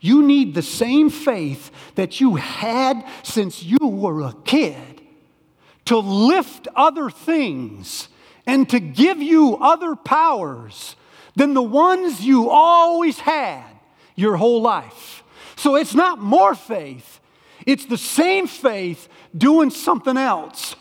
You 0.00 0.22
need 0.22 0.54
the 0.54 0.62
same 0.62 1.10
faith 1.10 1.70
that 1.94 2.20
you 2.20 2.36
had 2.36 3.04
since 3.22 3.62
you 3.62 3.78
were 3.80 4.22
a 4.22 4.34
kid 4.44 4.97
to 5.88 5.98
lift 5.98 6.68
other 6.76 7.08
things 7.08 8.08
and 8.46 8.68
to 8.68 8.78
give 8.78 9.22
you 9.22 9.56
other 9.56 9.96
powers 9.96 10.96
than 11.34 11.54
the 11.54 11.62
ones 11.62 12.20
you 12.20 12.50
always 12.50 13.18
had 13.18 13.64
your 14.14 14.36
whole 14.36 14.60
life. 14.60 15.22
So 15.56 15.76
it's 15.76 15.94
not 15.94 16.18
more 16.18 16.54
faith, 16.54 17.20
it's 17.66 17.86
the 17.86 17.96
same 17.96 18.46
faith 18.46 19.08
doing 19.34 19.70
something 19.70 20.18
else. 20.18 20.76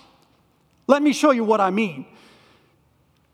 Let 0.88 1.02
me 1.02 1.14
show 1.14 1.32
you 1.32 1.46
what 1.46 1.62
I 1.62 1.70
mean. 1.70 2.06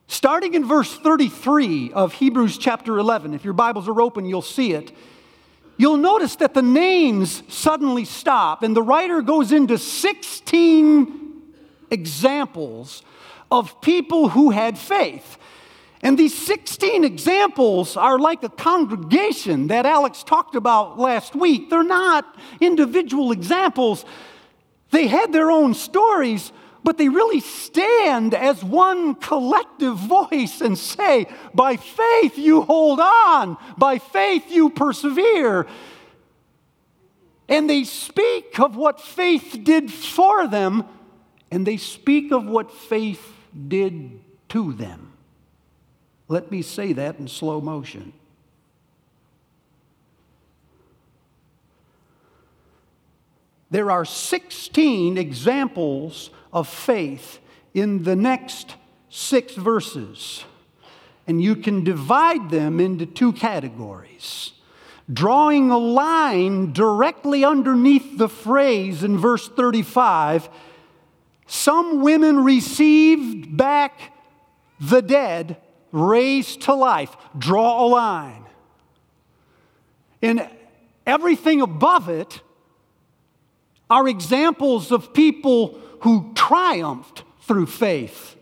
Starting 0.08 0.54
in 0.54 0.66
verse 0.66 0.96
33 0.96 1.92
of 1.94 2.14
Hebrews 2.14 2.60
chapter 2.60 3.00
11, 3.00 3.34
if 3.34 3.44
your 3.44 3.54
Bibles 3.54 3.88
are 3.88 4.00
open, 4.00 4.26
you'll 4.26 4.44
see 4.44 4.74
it 4.74 4.92
you'll 5.76 5.98
notice 5.98 6.36
that 6.38 6.54
the 6.54 6.62
names 6.62 7.42
suddenly 7.48 8.06
stop, 8.06 8.64
and 8.64 8.76
the 8.76 8.84
writer 8.84 9.22
goes 9.22 9.52
into 9.52 9.78
16 9.78 11.23
examples 11.94 13.04
of 13.52 13.80
people 13.82 14.30
who 14.30 14.50
had 14.50 14.78
faith. 14.78 15.38
And 16.02 16.18
these 16.18 16.38
16 16.38 17.06
examples 17.06 17.96
are 17.96 18.20
like 18.20 18.44
a 18.44 18.50
congregation 18.50 19.68
that 19.68 19.86
Alex 19.86 20.22
talked 20.24 20.56
about 20.56 21.00
last 21.00 21.34
week. 21.34 21.70
They're 21.70 21.84
not 21.84 22.26
individual 22.60 23.32
examples, 23.32 24.04
they 24.92 25.08
had 25.08 25.32
their 25.32 25.50
own 25.50 25.74
stories, 25.74 26.52
but 26.84 26.98
they 26.98 27.08
really 27.08 27.40
stand 27.40 28.34
as 28.34 28.64
one 28.64 29.16
collective 29.16 29.96
voice 29.96 30.62
and 30.62 30.78
say, 30.78 31.28
By 31.54 31.78
faith 31.78 32.38
you 32.38 32.62
hold 32.62 33.00
on, 33.00 33.58
by 33.78 33.98
faith 33.98 34.52
you 34.52 34.70
persevere. 34.70 35.66
And 37.48 37.70
they 37.70 37.86
speak 37.86 38.60
of 38.60 38.76
what 38.76 39.02
faith 39.02 39.60
did 39.64 39.92
for 39.92 40.48
them, 40.48 40.84
and 41.54 41.68
they 41.68 41.78
speak 41.78 42.32
of 42.32 42.48
what 42.48 42.72
faith 42.72 43.32
did 43.68 44.20
to 44.50 44.74
them. 44.74 45.14
Let 46.28 46.50
me 46.50 46.64
say 46.64 46.94
that 46.94 47.20
in 47.20 47.28
slow 47.28 47.62
motion. 47.62 48.12
There 53.70 53.92
are 53.92 54.04
16 54.04 55.20
examples 55.20 56.32
of 56.52 56.68
faith 56.68 57.38
in 57.76 58.02
the 58.02 58.16
next 58.16 58.76
six 59.12 59.54
verses. 59.54 60.46
And 61.28 61.40
you 61.40 61.56
can 61.56 61.84
divide 61.84 62.50
them 62.50 62.80
into 62.80 63.06
two 63.06 63.32
categories. 63.32 64.54
Drawing 65.12 65.70
a 65.70 65.78
line 65.78 66.74
directly 66.74 67.46
underneath 67.46 68.18
the 68.18 68.30
phrase 68.30 69.04
in 69.04 69.20
verse 69.20 69.48
35 69.48 70.50
some 71.54 72.02
women 72.02 72.44
received 72.44 73.56
back 73.56 74.12
the 74.80 75.04
dead 75.04 75.58
raised 75.92 76.62
to 76.64 76.74
life. 76.74 77.16
Draw 77.38 77.86
a 77.86 77.88
line. 77.88 78.46
And 80.24 80.50
everything 81.06 81.62
above 81.62 82.10
it 82.10 82.42
are 83.88 84.08
examples 84.08 84.92
of 84.92 85.14
people 85.14 85.80
who 86.00 86.32
triumphed 86.34 87.22
through 87.42 87.68
faith. 87.68 88.36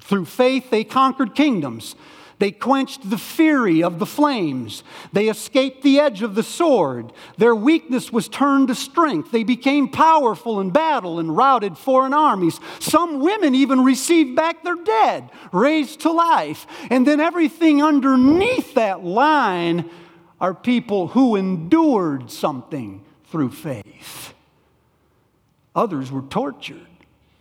Through 0.00 0.24
faith, 0.24 0.70
they 0.70 0.84
conquered 0.84 1.34
kingdoms. 1.34 1.96
They 2.38 2.52
quenched 2.52 3.10
the 3.10 3.18
fury 3.18 3.82
of 3.82 3.98
the 3.98 4.06
flames. 4.06 4.84
They 5.12 5.28
escaped 5.28 5.82
the 5.82 5.98
edge 5.98 6.22
of 6.22 6.34
the 6.34 6.42
sword. 6.42 7.12
Their 7.36 7.54
weakness 7.54 8.12
was 8.12 8.28
turned 8.28 8.68
to 8.68 8.74
strength. 8.74 9.32
They 9.32 9.44
became 9.44 9.88
powerful 9.88 10.60
in 10.60 10.70
battle 10.70 11.18
and 11.18 11.36
routed 11.36 11.76
foreign 11.76 12.14
armies. 12.14 12.60
Some 12.78 13.20
women 13.20 13.54
even 13.54 13.84
received 13.84 14.36
back 14.36 14.62
their 14.62 14.76
dead, 14.76 15.30
raised 15.52 16.00
to 16.00 16.12
life. 16.12 16.66
And 16.90 17.06
then 17.06 17.20
everything 17.20 17.82
underneath 17.82 18.74
that 18.74 19.04
line 19.04 19.90
are 20.40 20.54
people 20.54 21.08
who 21.08 21.36
endured 21.36 22.30
something 22.30 23.04
through 23.26 23.50
faith. 23.50 24.34
Others 25.74 26.10
were 26.10 26.22
tortured. 26.22 26.87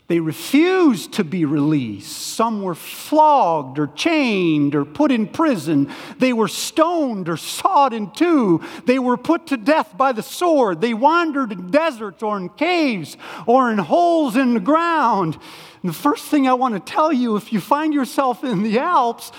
They 0.07 0.21
refused 0.21 1.13
to 1.13 1.25
be 1.25 1.43
released. 1.43 2.15
Some 2.15 2.61
were 2.61 2.75
flogged 2.75 3.77
or 3.77 3.87
chained 3.87 4.73
or 4.73 4.85
put 4.85 5.11
in 5.11 5.27
prison. 5.27 5.91
They 6.17 6.31
were 6.31 6.47
stoned 6.47 7.27
or 7.27 7.35
sawed 7.35 7.93
in 7.93 8.11
two. 8.11 8.61
They 8.85 8.99
were 8.99 9.17
put 9.17 9.47
to 9.47 9.57
death 9.57 9.97
by 9.97 10.13
the 10.13 10.23
sword. 10.23 10.79
They 10.79 10.93
wandered 10.93 11.51
in 11.51 11.71
deserts 11.71 12.23
or 12.23 12.37
in 12.37 12.47
caves 12.49 13.17
or 13.45 13.69
in 13.69 13.79
holes 13.79 14.37
in 14.37 14.53
the 14.53 14.61
ground. 14.61 15.37
And 15.83 15.89
the 15.89 15.97
first 15.97 16.25
thing 16.25 16.47
I 16.47 16.53
want 16.53 16.73
to 16.73 16.91
tell 16.93 17.11
you, 17.11 17.35
if 17.35 17.51
you 17.51 17.59
find 17.59 17.93
yourself 17.93 18.45
in 18.45 18.63
the 18.63 18.79
Alps, 18.79 19.33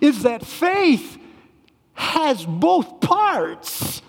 is 0.00 0.24
that 0.24 0.44
faith 0.44 1.18
has 1.94 2.44
both 2.44 3.00
parts. 3.00 4.02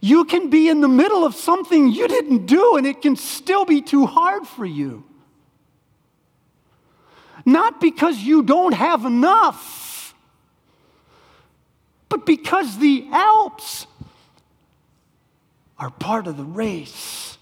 You 0.00 0.24
can 0.24 0.48
be 0.48 0.68
in 0.68 0.80
the 0.80 0.88
middle 0.88 1.24
of 1.24 1.34
something 1.34 1.92
you 1.92 2.08
didn't 2.08 2.46
do 2.46 2.76
and 2.76 2.86
it 2.86 3.02
can 3.02 3.16
still 3.16 3.66
be 3.66 3.82
too 3.82 4.06
hard 4.06 4.46
for 4.46 4.64
you. 4.64 5.04
Not 7.44 7.80
because 7.80 8.18
you 8.18 8.42
don't 8.42 8.72
have 8.72 9.04
enough, 9.04 10.14
but 12.08 12.24
because 12.24 12.78
the 12.78 13.08
Alps 13.12 13.86
are 15.78 15.90
part 15.90 16.26
of 16.26 16.36
the 16.36 16.44
race. 16.44 17.38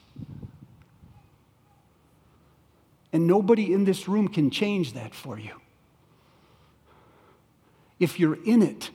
And 3.13 3.27
nobody 3.27 3.73
in 3.73 3.85
this 3.85 4.07
room 4.07 4.29
can 4.29 4.51
change 4.51 4.93
that 4.93 5.15
for 5.15 5.39
you. 5.39 5.61
If 7.99 8.21
you're 8.21 8.39
in 8.45 8.63
it 8.63 8.91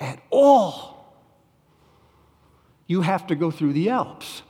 at 0.00 0.20
all, 0.30 0.97
you 2.88 3.02
have 3.02 3.28
to 3.28 3.36
go 3.36 3.52
through 3.52 3.74
the 3.74 3.90
Alps. 3.90 4.42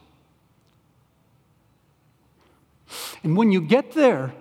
And 3.22 3.36
when 3.36 3.52
you 3.52 3.60
get 3.60 3.92
there, 3.92 4.32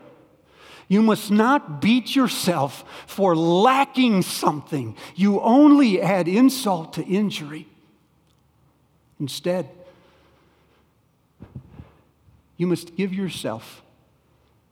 you 0.88 1.02
must 1.02 1.32
not 1.32 1.82
beat 1.82 2.16
yourself 2.16 2.86
for 3.06 3.36
lacking 3.36 4.22
something. 4.22 4.96
You 5.16 5.42
only 5.42 6.02
add 6.02 6.30
insult 6.30 6.94
to 6.94 7.04
injury. 7.04 7.68
Instead, 9.20 9.70
you 12.56 12.68
must 12.68 12.96
give 12.96 13.14
yourself 13.14 13.82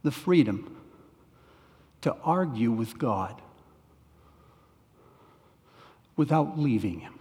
the 0.03 0.11
freedom 0.11 0.77
to 2.01 2.15
argue 2.23 2.71
with 2.71 2.97
God 2.97 3.41
without 6.15 6.57
leaving 6.57 6.99
Him. 6.99 7.19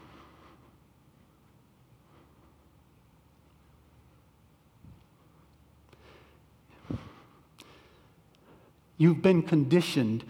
You've 9.04 9.20
been 9.20 9.42
conditioned 9.42 10.24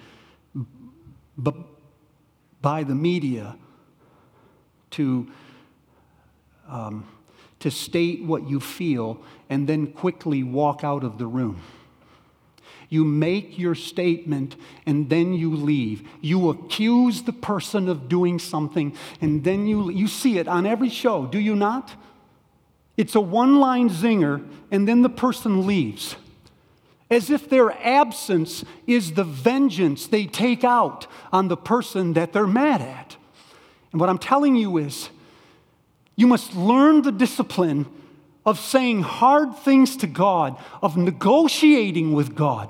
b- 1.41 1.53
by 2.61 2.83
the 2.83 2.97
media 2.97 3.55
to, 4.91 5.29
um, 6.69 7.07
to 7.61 7.71
state 7.71 8.25
what 8.25 8.51
you 8.51 8.59
feel 8.59 9.21
and 9.49 9.69
then 9.69 9.93
quickly 9.93 10.43
walk 10.43 10.83
out 10.83 11.05
of 11.05 11.19
the 11.19 11.27
room. 11.29 11.61
You 12.89 13.05
make 13.05 13.61
your 13.61 13.77
statement 13.77 14.57
and 14.87 15.09
then 15.09 15.35
you 15.35 15.55
leave. 15.55 16.09
You 16.21 16.51
accuse 16.51 17.23
the 17.23 17.33
person 17.33 17.89
of 17.89 18.09
doing 18.09 18.41
something 18.41 18.97
and 19.21 19.45
then 19.45 19.69
you, 19.69 19.89
you 19.93 20.09
see 20.09 20.39
it 20.39 20.49
on 20.49 20.67
every 20.67 20.89
show, 20.89 21.27
do 21.27 21.39
you 21.39 21.55
not? 21.55 21.93
It's 22.97 23.15
a 23.15 23.21
one 23.21 23.61
line 23.61 23.89
zinger 23.89 24.45
and 24.73 24.89
then 24.89 25.03
the 25.03 25.09
person 25.09 25.65
leaves. 25.65 26.17
As 27.11 27.31
if 27.31 27.49
their 27.49 27.71
absence 27.71 28.65
is 28.87 29.13
the 29.13 29.25
vengeance 29.25 30.07
they 30.07 30.27
take 30.27 30.65
out 30.65 31.07
on 31.33 31.49
the 31.49 31.57
person 31.57 32.15
that 32.15 32.33
they're 32.33 32.47
mad 32.47 32.81
at. 32.81 33.17
And 33.93 34.01
what 34.01 34.09
I'm 34.09 34.19
telling 34.19 34.57
you 34.57 34.79
is, 34.79 35.11
you 36.17 36.27
must 36.27 36.55
learn 36.55 37.03
the 37.03 37.13
discipline 37.13 37.87
of 38.47 38.59
saying 38.59 39.03
hard 39.03 39.57
things 39.59 39.97
to 39.99 40.07
God, 40.07 40.57
of 40.83 40.97
negotiating 40.97 42.13
with 42.13 42.35
God, 42.35 42.69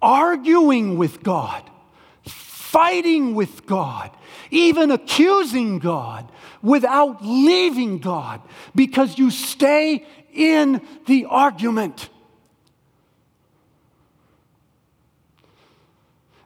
arguing 0.00 0.96
with 0.96 1.22
God, 1.22 1.62
fighting 2.24 3.34
with 3.34 3.66
God, 3.66 4.10
even 4.50 4.90
accusing 4.90 5.78
God 5.78 6.30
without 6.62 7.24
leaving 7.24 7.98
God 7.98 8.40
because 8.74 9.18
you 9.18 9.30
stay 9.30 10.06
in 10.32 10.80
the 11.06 11.26
argument. 11.26 12.08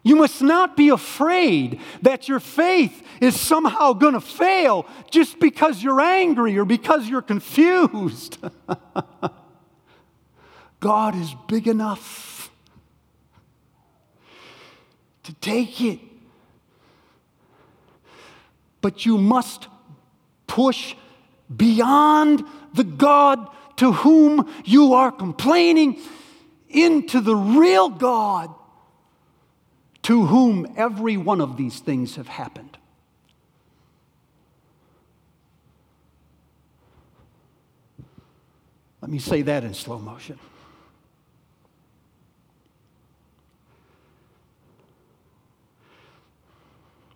You 0.07 0.15
must 0.15 0.41
not 0.41 0.77
be 0.77 0.91
afraid 0.91 1.81
that 2.03 2.29
your 2.29 2.39
faith 2.39 3.03
is 3.21 3.39
somehow 3.39 3.93
going 3.93 4.15
to 4.15 4.21
fail 4.21 4.87
just 5.11 5.41
because 5.41 5.83
you're 5.83 6.01
angry 6.01 6.57
or 6.57 6.65
because 6.65 7.09
you're 7.09 7.23
confused. 7.23 8.39
God 10.81 11.17
is 11.17 11.35
big 11.49 11.67
enough 11.67 12.53
to 15.25 15.35
take 15.35 15.81
it. 15.81 15.99
But 18.81 19.05
you 19.05 19.19
must 19.19 19.67
push 20.47 20.95
beyond 21.57 22.45
the 22.75 22.85
God 22.85 23.49
to 23.79 23.91
whom 23.91 24.49
you 24.65 24.95
are 24.95 25.11
complaining 25.11 25.99
into 26.69 27.21
the 27.21 27.35
real 27.35 27.89
God 27.89 28.55
to 30.07 30.27
whom 30.27 30.73
every 30.77 31.17
one 31.17 31.41
of 31.41 31.57
these 31.57 31.81
things 31.81 32.15
have 32.15 32.29
happened. 32.29 32.79
Let 39.01 39.11
me 39.11 39.19
say 39.19 39.43
that 39.43 39.65
in 39.65 39.75
slow 39.75 39.99
motion. 39.99 40.39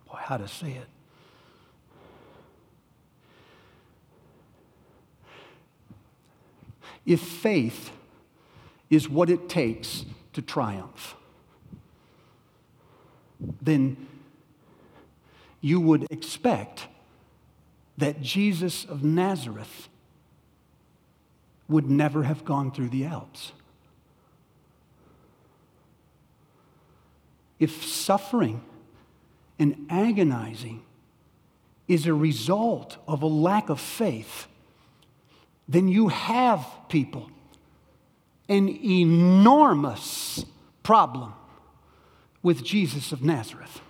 Boy, 0.05 0.17
how 0.17 0.35
to 0.35 0.49
say 0.49 0.71
it. 0.73 0.87
If 7.05 7.21
faith 7.21 7.91
is 8.89 9.07
what 9.07 9.29
it 9.29 9.47
takes 9.47 10.03
to 10.33 10.41
triumph, 10.41 11.15
then 13.61 14.07
you 15.61 15.79
would 15.79 16.07
expect 16.11 16.87
that 17.97 18.21
Jesus 18.21 18.85
of 18.85 19.03
Nazareth 19.03 19.89
would 21.67 21.89
never 21.89 22.23
have 22.23 22.43
gone 22.43 22.71
through 22.71 22.89
the 22.89 23.05
Alps. 23.05 23.51
If 27.59 27.85
suffering 27.85 28.63
and 29.59 29.85
agonizing 29.89 30.83
is 31.87 32.07
a 32.07 32.13
result 32.13 32.97
of 33.07 33.21
a 33.21 33.27
lack 33.27 33.69
of 33.69 33.79
faith, 33.79 34.47
then 35.67 35.87
you 35.87 36.07
have 36.07 36.65
people 36.89 37.29
an 38.51 38.67
enormous 38.67 40.43
problem 40.83 41.33
with 42.43 42.63
Jesus 42.63 43.11
of 43.11 43.23
Nazareth. 43.23 43.81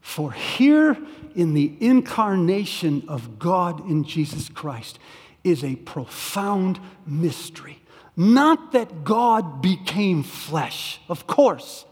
For 0.00 0.32
here 0.32 0.96
in 1.34 1.54
the 1.54 1.76
incarnation 1.80 3.04
of 3.08 3.38
God 3.38 3.88
in 3.88 4.04
Jesus 4.04 4.48
Christ 4.48 4.98
is 5.44 5.62
a 5.62 5.76
profound 5.76 6.80
mystery. 7.06 7.80
Not 8.16 8.72
that 8.72 9.04
God 9.04 9.62
became 9.62 10.22
flesh, 10.22 11.00
of 11.08 11.26
course, 11.26 11.84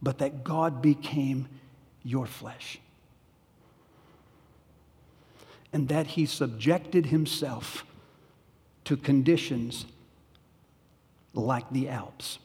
but 0.00 0.18
that 0.18 0.44
God 0.44 0.80
became 0.80 1.48
your 2.02 2.26
flesh. 2.26 2.78
And 5.72 5.88
that 5.88 6.06
he 6.06 6.24
subjected 6.24 7.06
himself 7.06 7.84
to 8.84 8.96
conditions 8.96 9.86
like 11.34 11.68
the 11.70 11.88
Alps. 11.88 12.38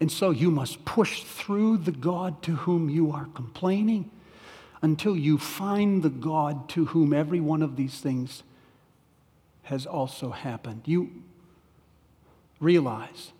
And 0.00 0.10
so 0.10 0.30
you 0.30 0.50
must 0.50 0.84
push 0.84 1.22
through 1.22 1.78
the 1.78 1.92
God 1.92 2.42
to 2.42 2.56
whom 2.56 2.90
you 2.90 3.12
are 3.12 3.26
complaining 3.34 4.10
until 4.82 5.16
you 5.16 5.38
find 5.38 6.02
the 6.02 6.10
God 6.10 6.68
to 6.70 6.86
whom 6.86 7.12
every 7.12 7.40
one 7.40 7.62
of 7.62 7.76
these 7.76 8.00
things 8.00 8.42
has 9.62 9.86
also 9.86 10.30
happened. 10.30 10.82
You 10.84 11.10
realize, 12.60 13.32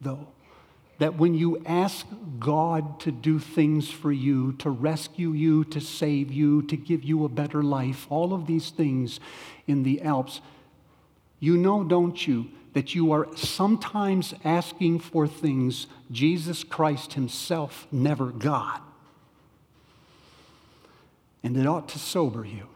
though, 0.00 0.28
that 0.98 1.16
when 1.16 1.34
you 1.34 1.62
ask 1.66 2.06
God 2.38 3.00
to 3.00 3.10
do 3.10 3.38
things 3.38 3.90
for 3.90 4.12
you, 4.12 4.52
to 4.54 4.70
rescue 4.70 5.32
you, 5.32 5.64
to 5.64 5.80
save 5.80 6.32
you, 6.32 6.62
to 6.62 6.76
give 6.76 7.04
you 7.04 7.24
a 7.24 7.28
better 7.28 7.62
life, 7.62 8.06
all 8.08 8.32
of 8.32 8.46
these 8.46 8.70
things 8.70 9.20
in 9.66 9.82
the 9.82 10.00
Alps, 10.02 10.40
you 11.38 11.56
know, 11.56 11.84
don't 11.84 12.26
you, 12.26 12.46
that 12.76 12.94
you 12.94 13.10
are 13.10 13.26
sometimes 13.34 14.34
asking 14.44 14.98
for 14.98 15.26
things 15.26 15.86
Jesus 16.10 16.62
Christ 16.62 17.14
Himself 17.14 17.86
never 17.90 18.26
got. 18.26 18.82
And 21.42 21.56
it 21.56 21.66
ought 21.66 21.88
to 21.88 21.98
sober 21.98 22.44
you. 22.44 22.66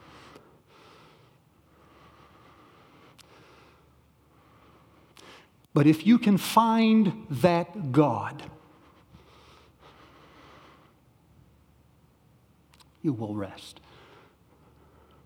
But 5.74 5.86
if 5.86 6.06
you 6.06 6.18
can 6.18 6.38
find 6.38 7.26
that 7.28 7.92
God, 7.92 8.42
you 13.02 13.12
will 13.12 13.34
rest. 13.34 13.80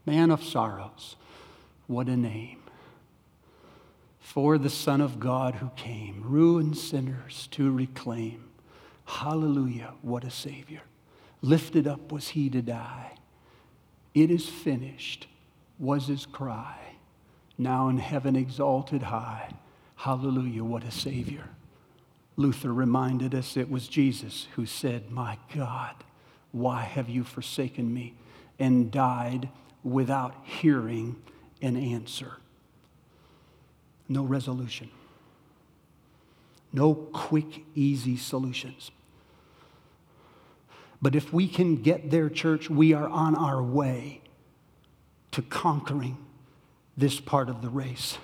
Man 0.04 0.32
of 0.32 0.42
sorrows, 0.42 1.14
what 1.86 2.08
a 2.08 2.16
name 2.16 2.63
for 4.24 4.56
the 4.56 4.70
Son 4.70 5.02
of 5.02 5.20
God 5.20 5.56
who 5.56 5.70
came, 5.76 6.22
ruined 6.24 6.78
sinners 6.78 7.46
to 7.50 7.70
reclaim. 7.70 8.42
Hallelujah, 9.04 9.92
what 10.00 10.24
a 10.24 10.30
Savior. 10.30 10.80
Lifted 11.42 11.86
up 11.86 12.10
was 12.10 12.28
he 12.28 12.48
to 12.48 12.62
die. 12.62 13.12
It 14.14 14.30
is 14.30 14.48
finished, 14.48 15.28
was 15.78 16.06
his 16.06 16.24
cry. 16.24 16.78
Now 17.58 17.88
in 17.88 17.98
heaven 17.98 18.34
exalted 18.34 19.02
high. 19.02 19.52
Hallelujah, 19.94 20.64
what 20.64 20.84
a 20.84 20.90
Savior. 20.90 21.50
Luther 22.36 22.72
reminded 22.72 23.34
us 23.34 23.58
it 23.58 23.70
was 23.70 23.88
Jesus 23.88 24.48
who 24.56 24.64
said, 24.64 25.10
My 25.10 25.36
God, 25.54 25.96
why 26.50 26.80
have 26.80 27.10
you 27.10 27.24
forsaken 27.24 27.92
me? 27.92 28.14
And 28.58 28.90
died 28.90 29.50
without 29.82 30.34
hearing 30.44 31.16
an 31.60 31.76
answer 31.76 32.38
no 34.08 34.22
resolution, 34.22 34.90
no 36.72 36.94
quick, 36.94 37.64
easy 37.74 38.16
solutions. 38.16 38.90
But 41.00 41.14
if 41.14 41.32
we 41.32 41.48
can 41.48 41.82
get 41.82 42.10
there, 42.10 42.28
church, 42.30 42.70
we 42.70 42.92
are 42.94 43.08
on 43.08 43.34
our 43.34 43.62
way 43.62 44.22
to 45.32 45.42
conquering 45.42 46.16
this 46.96 47.20
part 47.20 47.48
of 47.48 47.60
the 47.60 47.68
race. 47.68 48.18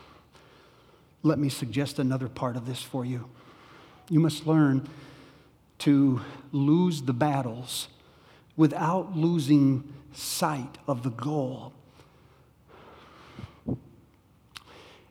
Let 1.23 1.39
me 1.39 1.49
suggest 1.49 1.99
another 1.99 2.29
part 2.29 2.57
of 2.57 2.67
this 2.67 2.83
for 2.83 3.05
you. 3.05 3.29
You 4.09 4.21
must 4.21 4.47
learn 4.47 4.89
to 5.81 6.21
lose 6.53 7.03
the 7.03 7.13
battles 7.13 7.89
without 8.57 9.17
losing 9.17 9.93
sight 10.13 10.79
of 10.87 11.03
the 11.03 11.11
goal 11.11 11.73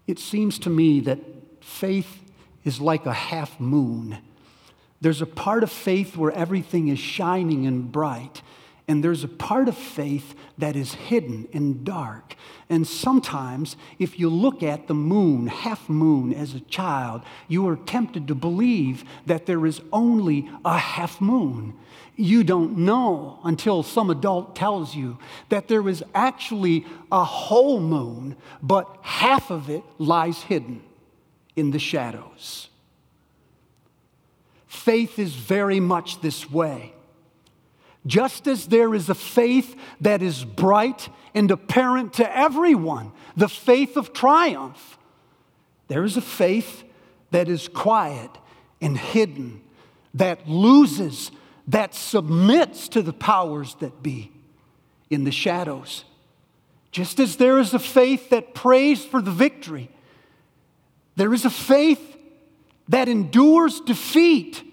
It 0.10 0.17
seems 0.17 0.58
to 0.60 0.72
me 0.72 1.02
that 1.02 1.19
faith 1.62 2.19
is 2.63 2.82
like 2.82 3.06
a 3.06 3.13
half 3.13 3.60
moon. 3.60 4.17
There's 5.02 5.22
a 5.22 5.28
part 5.28 5.62
of 5.62 5.72
faith 5.72 6.17
where 6.17 6.32
everything 6.32 6.88
is 6.88 6.98
shining 6.98 7.67
and 7.67 7.91
bright, 7.91 8.41
And 8.89 9.04
there's 9.04 9.24
a 9.24 9.28
part 9.28 9.69
of 9.69 9.78
faith 9.78 10.34
that 10.58 10.76
is 10.76 10.95
hidden 10.95 11.48
and 11.54 11.86
dark. 11.86 12.34
And 12.72 12.88
sometimes, 12.88 13.78
if 14.00 14.19
you 14.19 14.30
look 14.32 14.63
at 14.63 14.88
the 14.88 14.95
moon, 14.95 15.45
half 15.45 15.88
moon, 15.88 16.34
as 16.34 16.56
a 16.56 16.60
child, 16.62 17.22
you 17.48 17.67
are 17.67 17.76
tempted 17.76 18.28
to 18.30 18.34
believe 18.34 19.04
that 19.28 19.45
there 19.45 19.67
is 19.67 19.80
only 19.93 20.50
a 20.65 20.80
half 20.80 21.22
moon. 21.22 21.76
You 22.21 22.43
don't 22.43 22.79
know 22.79 23.39
until 23.45 23.82
some 23.82 24.10
adult 24.10 24.53
tells 24.53 24.93
you 24.93 25.19
that 25.47 25.69
there 25.69 25.88
is 25.88 26.03
actually 26.13 26.86
a 27.10 27.23
whole 27.23 27.79
moon, 27.79 28.36
but 28.62 28.93
half 29.01 29.49
of 29.51 29.69
it 29.69 29.86
lies 29.97 30.41
hidden 30.41 30.82
in 31.55 31.71
the 31.71 31.79
shadows. 31.79 32.67
Faith 34.67 35.17
is 35.17 35.34
very 35.34 35.79
much 35.79 36.19
this 36.19 36.51
way. 36.51 36.93
Just 38.05 38.47
as 38.47 38.67
there 38.67 38.93
is 38.93 39.08
a 39.08 39.15
faith 39.15 39.79
that 40.01 40.21
is 40.21 40.43
bright 40.43 41.08
and 41.34 41.49
apparent 41.49 42.12
to 42.15 42.38
everyone, 42.38 43.13
the 43.38 43.47
faith 43.47 43.95
of 43.95 44.12
triumph, 44.12 44.97
there 45.88 46.03
is 46.03 46.17
a 46.17 46.21
faith 46.21 46.84
that 47.32 47.47
is 47.47 47.69
quiet 47.69 48.32
and 48.82 48.97
hidden, 48.97 49.62
that 50.13 50.49
loses, 50.49 51.32
that 51.69 51.93
submits 51.93 52.89
to 52.89 53.01
the 53.01 53.13
powers 53.13 53.75
that 53.75 54.01
be 54.01 54.32
in 55.10 55.23
the 55.23 55.32
shadows. 55.32 56.03
Just 56.91 57.19
as 57.19 57.38
there 57.38 57.60
is 57.60 57.75
a 57.75 57.79
faith 57.79 58.32
that 58.32 58.55
prays 58.55 59.05
for 59.05 59.21
the 59.21 59.32
victory, 59.32 59.89
there 61.15 61.32
is 61.32 61.45
a 61.45 61.49
faith 61.49 62.17
that 62.88 63.08
endures 63.08 63.82
defeat 63.82 64.63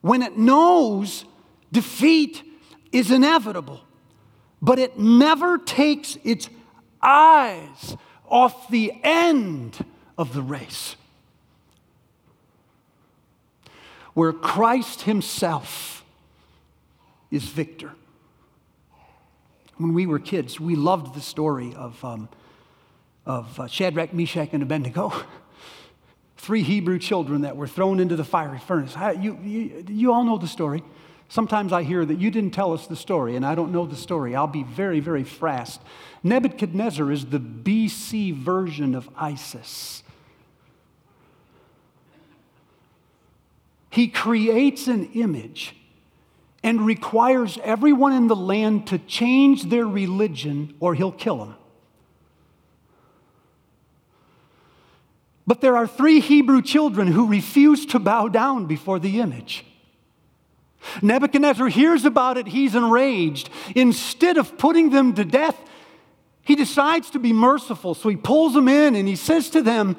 when 0.00 0.22
it 0.22 0.38
knows 0.38 1.24
defeat 1.72 2.42
is 2.92 3.10
inevitable, 3.10 3.80
but 4.62 4.78
it 4.78 4.96
never 4.96 5.58
takes 5.58 6.16
its 6.22 6.48
eyes 7.02 7.96
off 8.28 8.68
the 8.68 8.92
end 9.02 9.84
of 10.16 10.34
the 10.34 10.42
race. 10.42 10.94
Where 14.14 14.32
Christ 14.32 15.02
Himself 15.02 16.04
is 17.30 17.44
victor. 17.44 17.92
When 19.76 19.92
we 19.92 20.06
were 20.06 20.18
kids, 20.18 20.58
we 20.58 20.76
loved 20.76 21.14
the 21.14 21.20
story 21.20 21.74
of. 21.74 22.02
Um, 22.04 22.28
of 23.26 23.58
uh, 23.58 23.66
Shadrach, 23.66 24.12
Meshach, 24.12 24.50
and 24.52 24.62
Abednego. 24.62 25.12
Three 26.36 26.62
Hebrew 26.62 26.98
children 26.98 27.42
that 27.42 27.56
were 27.56 27.66
thrown 27.66 28.00
into 28.00 28.16
the 28.16 28.24
fiery 28.24 28.58
furnace. 28.58 28.94
You, 29.18 29.38
you, 29.42 29.84
you 29.88 30.12
all 30.12 30.24
know 30.24 30.36
the 30.36 30.48
story. 30.48 30.82
Sometimes 31.28 31.72
I 31.72 31.84
hear 31.84 32.04
that 32.04 32.18
you 32.18 32.30
didn't 32.30 32.50
tell 32.50 32.74
us 32.74 32.86
the 32.86 32.96
story, 32.96 33.34
and 33.34 33.46
I 33.46 33.54
don't 33.54 33.72
know 33.72 33.86
the 33.86 33.96
story. 33.96 34.36
I'll 34.36 34.46
be 34.46 34.62
very, 34.62 35.00
very 35.00 35.24
fast. 35.24 35.80
Nebuchadnezzar 36.22 37.10
is 37.10 37.26
the 37.26 37.40
BC 37.40 38.34
version 38.34 38.94
of 38.94 39.08
ISIS. 39.16 40.02
He 43.94 44.08
creates 44.08 44.88
an 44.88 45.12
image 45.12 45.76
and 46.64 46.84
requires 46.84 47.60
everyone 47.62 48.12
in 48.12 48.26
the 48.26 48.34
land 48.34 48.88
to 48.88 48.98
change 48.98 49.66
their 49.66 49.86
religion 49.86 50.74
or 50.80 50.96
he'll 50.96 51.12
kill 51.12 51.36
them. 51.36 51.54
But 55.46 55.60
there 55.60 55.76
are 55.76 55.86
three 55.86 56.18
Hebrew 56.18 56.60
children 56.60 57.06
who 57.06 57.28
refuse 57.28 57.86
to 57.86 58.00
bow 58.00 58.26
down 58.26 58.66
before 58.66 58.98
the 58.98 59.20
image. 59.20 59.64
Nebuchadnezzar 61.00 61.68
hears 61.68 62.04
about 62.04 62.36
it, 62.36 62.48
he's 62.48 62.74
enraged. 62.74 63.48
Instead 63.76 64.38
of 64.38 64.58
putting 64.58 64.90
them 64.90 65.14
to 65.14 65.24
death, 65.24 65.56
he 66.42 66.56
decides 66.56 67.10
to 67.10 67.20
be 67.20 67.32
merciful. 67.32 67.94
So 67.94 68.08
he 68.08 68.16
pulls 68.16 68.54
them 68.54 68.66
in 68.66 68.96
and 68.96 69.06
he 69.06 69.14
says 69.14 69.50
to 69.50 69.62
them, 69.62 69.96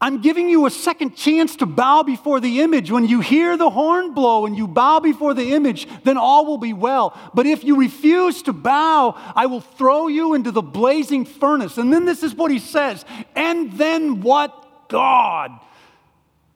I'm 0.00 0.20
giving 0.20 0.48
you 0.48 0.66
a 0.66 0.70
second 0.70 1.16
chance 1.16 1.56
to 1.56 1.66
bow 1.66 2.04
before 2.04 2.38
the 2.38 2.60
image. 2.60 2.88
When 2.90 3.08
you 3.08 3.20
hear 3.20 3.56
the 3.56 3.68
horn 3.68 4.14
blow 4.14 4.46
and 4.46 4.56
you 4.56 4.68
bow 4.68 5.00
before 5.00 5.34
the 5.34 5.54
image, 5.54 5.88
then 6.04 6.16
all 6.16 6.46
will 6.46 6.58
be 6.58 6.72
well. 6.72 7.18
But 7.34 7.46
if 7.46 7.64
you 7.64 7.76
refuse 7.76 8.42
to 8.42 8.52
bow, 8.52 9.16
I 9.34 9.46
will 9.46 9.60
throw 9.60 10.06
you 10.06 10.34
into 10.34 10.52
the 10.52 10.62
blazing 10.62 11.24
furnace. 11.24 11.78
And 11.78 11.92
then 11.92 12.04
this 12.04 12.22
is 12.22 12.32
what 12.32 12.52
he 12.52 12.60
says 12.60 13.04
And 13.34 13.72
then 13.72 14.20
what 14.20 14.88
God 14.88 15.58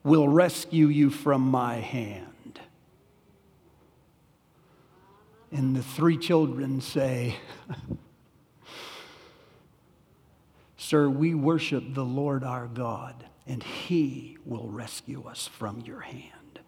will 0.05 0.29
rescue 0.29 0.87
you 0.87 1.11
from 1.11 1.43
my 1.43 1.77
hand? 1.77 2.61
And 5.51 5.75
the 5.75 5.83
three 5.83 6.17
children 6.17 6.81
say, 6.81 7.37
Sir, 10.77 11.11
we 11.11 11.35
worship 11.35 11.93
the 11.93 12.05
Lord 12.05 12.45
our 12.45 12.69
God 12.69 13.25
and 13.47 13.63
He 13.63 14.39
will 14.45 14.69
rescue 14.69 15.25
us 15.27 15.47
from 15.47 15.81
your 15.81 16.01
hand. 16.01 16.61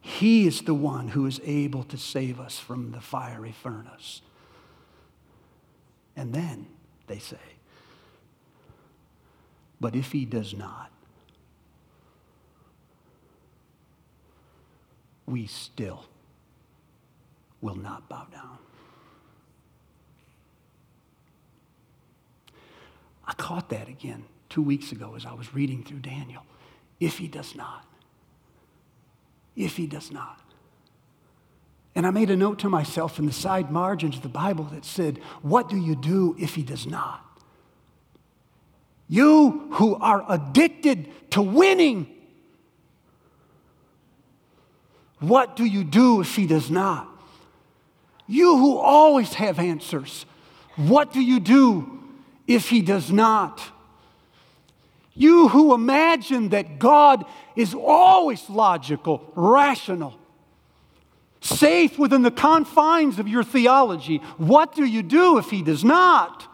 He 0.00 0.46
is 0.46 0.62
the 0.62 0.74
one 0.74 1.08
who 1.08 1.26
is 1.26 1.40
able 1.44 1.84
to 1.84 1.96
save 1.96 2.40
us 2.40 2.58
from 2.58 2.90
the 2.90 3.00
fiery 3.00 3.52
furnace. 3.52 4.22
And 6.16 6.34
then 6.34 6.66
they 7.06 7.18
say, 7.18 7.38
but 9.80 9.96
if 9.96 10.12
He 10.12 10.24
does 10.24 10.54
not, 10.54 10.90
we 15.26 15.46
still 15.46 16.04
will 17.60 17.76
not 17.76 18.08
bow 18.08 18.26
down. 18.32 18.58
I 23.24 23.34
caught 23.34 23.70
that 23.70 23.88
again 23.88 24.24
two 24.52 24.62
weeks 24.62 24.92
ago 24.92 25.14
as 25.16 25.24
I 25.24 25.32
was 25.32 25.54
reading 25.54 25.82
through 25.82 26.00
Daniel. 26.00 26.42
If 27.00 27.16
he 27.16 27.26
does 27.26 27.54
not. 27.54 27.86
If 29.56 29.76
he 29.78 29.86
does 29.86 30.12
not. 30.12 30.40
And 31.94 32.06
I 32.06 32.10
made 32.10 32.28
a 32.30 32.36
note 32.36 32.58
to 32.60 32.68
myself 32.68 33.18
in 33.18 33.24
the 33.24 33.32
side 33.32 33.70
margins 33.70 34.16
of 34.16 34.22
the 34.22 34.28
Bible 34.28 34.64
that 34.64 34.84
said, 34.84 35.18
What 35.40 35.70
do 35.70 35.78
you 35.78 35.96
do 35.96 36.36
if 36.38 36.54
he 36.54 36.62
does 36.62 36.86
not? 36.86 37.24
You 39.08 39.68
who 39.72 39.94
are 39.96 40.22
addicted 40.28 41.30
to 41.30 41.40
winning, 41.40 42.06
what 45.18 45.56
do 45.56 45.64
you 45.64 45.82
do 45.82 46.20
if 46.20 46.36
he 46.36 46.46
does 46.46 46.70
not? 46.70 47.08
You 48.26 48.58
who 48.58 48.76
always 48.76 49.34
have 49.34 49.58
answers, 49.58 50.26
what 50.76 51.12
do 51.12 51.22
you 51.22 51.40
do 51.40 52.02
if 52.46 52.68
he 52.68 52.82
does 52.82 53.10
not? 53.10 53.62
You 55.14 55.48
who 55.48 55.74
imagine 55.74 56.50
that 56.50 56.78
God 56.78 57.24
is 57.54 57.74
always 57.74 58.48
logical, 58.48 59.30
rational, 59.34 60.18
safe 61.40 61.98
within 61.98 62.22
the 62.22 62.30
confines 62.30 63.18
of 63.18 63.28
your 63.28 63.44
theology, 63.44 64.18
what 64.38 64.74
do 64.74 64.84
you 64.84 65.02
do 65.02 65.38
if 65.38 65.50
He 65.50 65.62
does 65.62 65.84
not? 65.84 66.48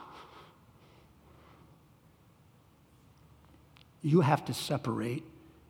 You 4.03 4.23
have 4.23 4.45
to 4.47 4.55
separate 4.55 5.25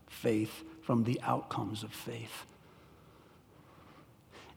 faith 0.08 0.64
from 0.82 1.04
the 1.04 1.20
outcomes 1.22 1.82
of 1.82 1.92
faith 1.92 2.46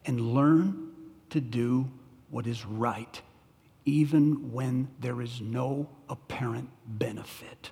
and 0.06 0.34
learn 0.34 0.91
to 1.30 1.41
do 1.41 1.89
what 2.30 2.48
is 2.48 2.65
right, 2.65 3.22
even 3.86 4.54
when 4.54 4.88
there 5.00 5.22
is 5.22 5.41
no 5.41 5.89
apparent 6.10 6.70
benefit. 6.86 7.72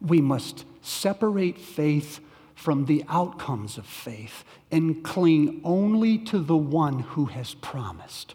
We 0.00 0.20
must 0.20 0.64
separate 0.82 1.58
faith 1.58 2.20
from 2.54 2.86
the 2.86 3.04
outcomes 3.08 3.76
of 3.76 3.86
faith 3.86 4.44
and 4.70 5.04
cling 5.04 5.60
only 5.62 6.18
to 6.18 6.38
the 6.38 6.56
one 6.56 7.00
who 7.00 7.26
has 7.26 7.54
promised. 7.54 8.34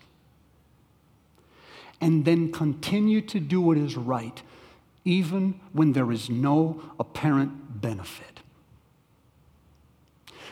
And 1.99 2.23
then 2.25 2.51
continue 2.51 3.21
to 3.21 3.39
do 3.39 3.61
what 3.61 3.77
is 3.77 3.97
right, 3.97 4.41
even 5.05 5.59
when 5.73 5.93
there 5.93 6.11
is 6.11 6.29
no 6.29 6.81
apparent 6.99 7.81
benefit. 7.81 8.41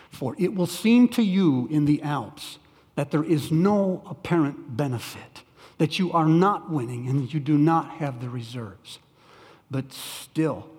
For 0.10 0.36
it 0.38 0.56
will 0.56 0.68
seem 0.68 1.08
to 1.10 1.24
you 1.24 1.68
in 1.72 1.86
the 1.86 2.02
Alps 2.02 2.58
that 2.96 3.12
there 3.12 3.24
is 3.24 3.52
no 3.52 4.04
apparent 4.06 4.76
benefit, 4.76 5.44
that 5.78 5.98
you 5.98 6.12
are 6.12 6.28
not 6.28 6.70
winning 6.70 7.08
and 7.08 7.34
you 7.34 7.40
do 7.40 7.58
not 7.58 7.92
have 7.92 8.20
the 8.20 8.30
reserves. 8.30 9.00
But 9.72 9.94
still, 9.94 10.70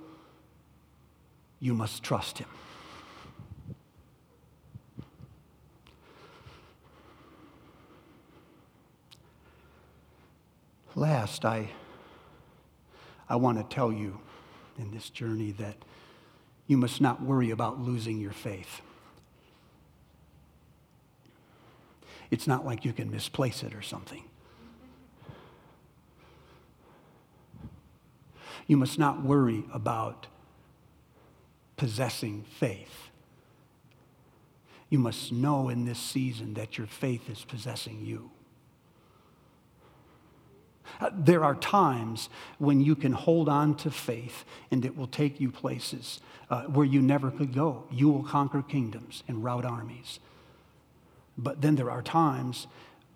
you 1.61 1.75
must 1.75 2.03
trust 2.03 2.39
him. 2.39 2.49
Last, 10.97 11.45
I, 11.45 11.71
I 13.29 13.37
want 13.37 13.59
to 13.59 13.75
tell 13.75 13.93
you 13.93 14.19
in 14.79 14.91
this 14.91 15.09
journey 15.11 15.53
that 15.53 15.77
you 16.67 16.77
must 16.77 17.01
not 17.01 17.23
worry 17.23 17.51
about 17.51 17.81
losing 17.81 18.19
your 18.19 18.33
faith. 18.33 18.81
It's 22.31 22.47
not 22.47 22.65
like 22.65 22.85
you 22.85 22.93
can 22.93 23.11
misplace 23.11 23.63
it 23.63 23.75
or 23.75 23.83
something. 23.83 24.25
You 28.67 28.77
must 28.77 28.99
not 28.99 29.25
worry 29.25 29.65
about 29.73 30.29
possessing 31.81 32.45
faith. 32.59 33.09
You 34.91 34.99
must 34.99 35.33
know 35.33 35.71
in 35.71 35.87
this 35.87 35.99
season 35.99 36.53
that 36.53 36.77
your 36.77 36.87
faith 36.87 37.31
is 37.31 37.43
possessing 37.43 38.05
you. 38.05 38.31
Uh, 41.01 41.09
there 41.15 41.43
are 41.43 41.55
times 41.55 42.29
when 42.59 42.83
you 42.83 42.95
can 42.95 43.13
hold 43.13 43.49
on 43.49 43.75
to 43.77 43.91
faith 43.91 44.45
and 44.71 44.85
it 44.85 44.95
will 44.95 45.07
take 45.07 45.41
you 45.41 45.51
places 45.51 46.21
uh, 46.51 46.65
where 46.65 46.85
you 46.85 47.01
never 47.01 47.31
could 47.31 47.55
go. 47.55 47.85
You 47.91 48.11
will 48.11 48.25
conquer 48.25 48.61
kingdoms 48.61 49.23
and 49.27 49.43
rout 49.43 49.65
armies. 49.65 50.19
But 51.39 51.63
then 51.63 51.77
there 51.77 51.91
are 51.91 52.03
times 52.03 52.67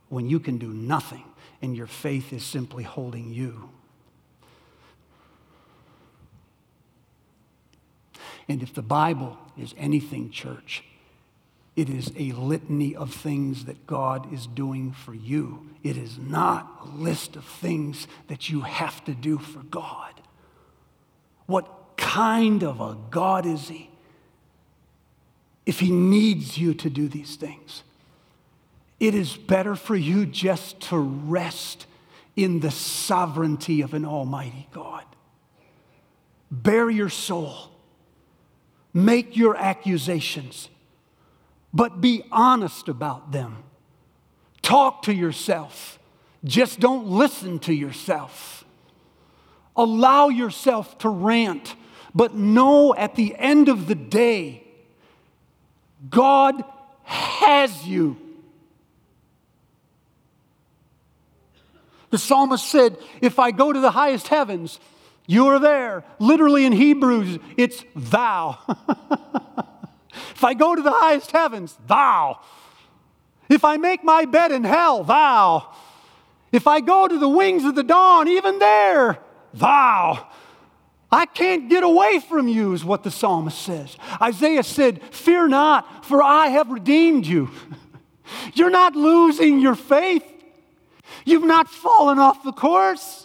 when 0.08 0.30
you 0.30 0.40
can 0.40 0.56
do 0.56 0.68
nothing 0.68 1.24
and 1.60 1.76
your 1.76 1.86
faith 1.86 2.32
is 2.32 2.42
simply 2.42 2.84
holding 2.84 3.30
you. 3.30 3.73
And 8.48 8.62
if 8.62 8.74
the 8.74 8.82
Bible 8.82 9.38
is 9.56 9.74
anything, 9.78 10.30
church, 10.30 10.84
it 11.76 11.88
is 11.88 12.12
a 12.16 12.32
litany 12.32 12.94
of 12.94 13.12
things 13.12 13.64
that 13.64 13.86
God 13.86 14.32
is 14.32 14.46
doing 14.46 14.92
for 14.92 15.14
you. 15.14 15.70
It 15.82 15.96
is 15.96 16.18
not 16.18 16.82
a 16.84 16.96
list 16.96 17.36
of 17.36 17.44
things 17.44 18.06
that 18.28 18.48
you 18.48 18.60
have 18.60 19.04
to 19.04 19.14
do 19.14 19.38
for 19.38 19.60
God. 19.60 20.12
What 21.46 21.96
kind 21.96 22.62
of 22.62 22.80
a 22.80 22.96
God 23.10 23.44
is 23.44 23.68
He 23.68 23.90
if 25.66 25.80
He 25.80 25.90
needs 25.90 26.58
you 26.58 26.74
to 26.74 26.90
do 26.90 27.08
these 27.08 27.36
things? 27.36 27.82
It 29.00 29.14
is 29.14 29.36
better 29.36 29.74
for 29.74 29.96
you 29.96 30.26
just 30.26 30.80
to 30.82 30.98
rest 30.98 31.86
in 32.36 32.60
the 32.60 32.70
sovereignty 32.70 33.80
of 33.80 33.94
an 33.94 34.04
Almighty 34.04 34.68
God. 34.72 35.04
Bare 36.50 36.88
your 36.88 37.08
soul, 37.08 37.70
make 38.94 39.36
your 39.36 39.56
accusations 39.56 40.70
but 41.74 42.00
be 42.00 42.22
honest 42.30 42.88
about 42.88 43.32
them. 43.32 43.64
Talk 44.62 45.02
to 45.02 45.12
yourself. 45.12 45.98
Just 46.44 46.78
don't 46.78 47.08
listen 47.08 47.58
to 47.60 47.74
yourself. 47.74 48.64
Allow 49.76 50.28
yourself 50.28 50.96
to 50.98 51.08
rant, 51.08 51.74
but 52.14 52.34
know 52.34 52.94
at 52.94 53.16
the 53.16 53.34
end 53.36 53.68
of 53.68 53.88
the 53.88 53.96
day, 53.96 54.62
God 56.08 56.62
has 57.02 57.84
you. 57.84 58.16
The 62.10 62.18
psalmist 62.18 62.68
said, 62.68 62.96
If 63.20 63.40
I 63.40 63.50
go 63.50 63.72
to 63.72 63.80
the 63.80 63.90
highest 63.90 64.28
heavens, 64.28 64.78
you 65.26 65.46
are 65.46 65.58
there. 65.58 66.04
Literally 66.18 66.66
in 66.66 66.72
Hebrews, 66.72 67.38
it's 67.56 67.84
thou. 67.94 68.58
If 70.34 70.44
I 70.44 70.54
go 70.54 70.74
to 70.74 70.82
the 70.82 70.92
highest 70.92 71.30
heavens, 71.30 71.76
thou. 71.86 72.40
If 73.48 73.64
I 73.64 73.76
make 73.76 74.04
my 74.04 74.24
bed 74.24 74.52
in 74.52 74.64
hell, 74.64 75.04
thou. 75.04 75.72
If 76.52 76.66
I 76.66 76.80
go 76.80 77.08
to 77.08 77.18
the 77.18 77.28
wings 77.28 77.64
of 77.64 77.74
the 77.74 77.82
dawn, 77.82 78.28
even 78.28 78.58
there, 78.58 79.18
thou. 79.52 80.28
I 81.10 81.26
can't 81.26 81.68
get 81.68 81.84
away 81.84 82.20
from 82.20 82.48
you, 82.48 82.74
is 82.74 82.84
what 82.84 83.04
the 83.04 83.10
psalmist 83.10 83.58
says. 83.58 83.96
Isaiah 84.20 84.62
said, 84.62 85.02
Fear 85.12 85.48
not, 85.48 86.04
for 86.04 86.22
I 86.22 86.48
have 86.48 86.68
redeemed 86.70 87.26
you. 87.26 87.50
You're 88.54 88.70
not 88.70 88.96
losing 88.96 89.60
your 89.60 89.76
faith. 89.76 90.24
You've 91.24 91.44
not 91.44 91.68
fallen 91.68 92.18
off 92.18 92.42
the 92.42 92.52
course. 92.52 93.23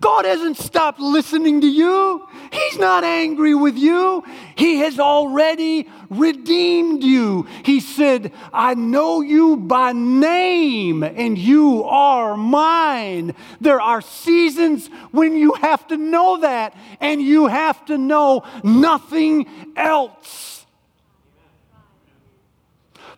God 0.00 0.24
hasn't 0.24 0.58
stopped 0.58 1.00
listening 1.00 1.60
to 1.60 1.66
you. 1.66 2.28
He's 2.52 2.78
not 2.78 3.02
angry 3.02 3.54
with 3.54 3.76
you. 3.76 4.24
He 4.56 4.78
has 4.78 5.00
already 5.00 5.88
redeemed 6.08 7.02
you. 7.02 7.48
He 7.64 7.80
said, 7.80 8.32
I 8.52 8.74
know 8.74 9.22
you 9.22 9.56
by 9.56 9.92
name 9.92 11.02
and 11.02 11.36
you 11.36 11.82
are 11.82 12.36
mine. 12.36 13.34
There 13.60 13.80
are 13.80 14.00
seasons 14.00 14.86
when 15.10 15.36
you 15.36 15.54
have 15.54 15.88
to 15.88 15.96
know 15.96 16.38
that 16.38 16.76
and 17.00 17.20
you 17.20 17.48
have 17.48 17.84
to 17.86 17.98
know 17.98 18.44
nothing 18.62 19.46
else. 19.74 20.64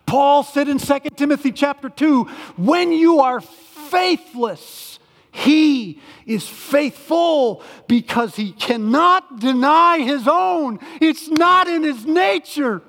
Paul 0.07 0.43
said 0.43 0.67
in 0.67 0.79
2 0.79 0.99
Timothy 1.15 1.51
chapter 1.51 1.89
2, 1.89 2.23
when 2.57 2.91
you 2.91 3.19
are 3.19 3.39
faithless, 3.39 4.90
he 5.31 6.01
is 6.25 6.47
faithful 6.47 7.63
because 7.87 8.35
he 8.35 8.51
cannot 8.51 9.39
deny 9.39 9.99
his 9.99 10.27
own. 10.27 10.79
It's 10.99 11.29
not 11.29 11.67
in 11.67 11.83
his 11.83 12.05
nature, 12.05 12.81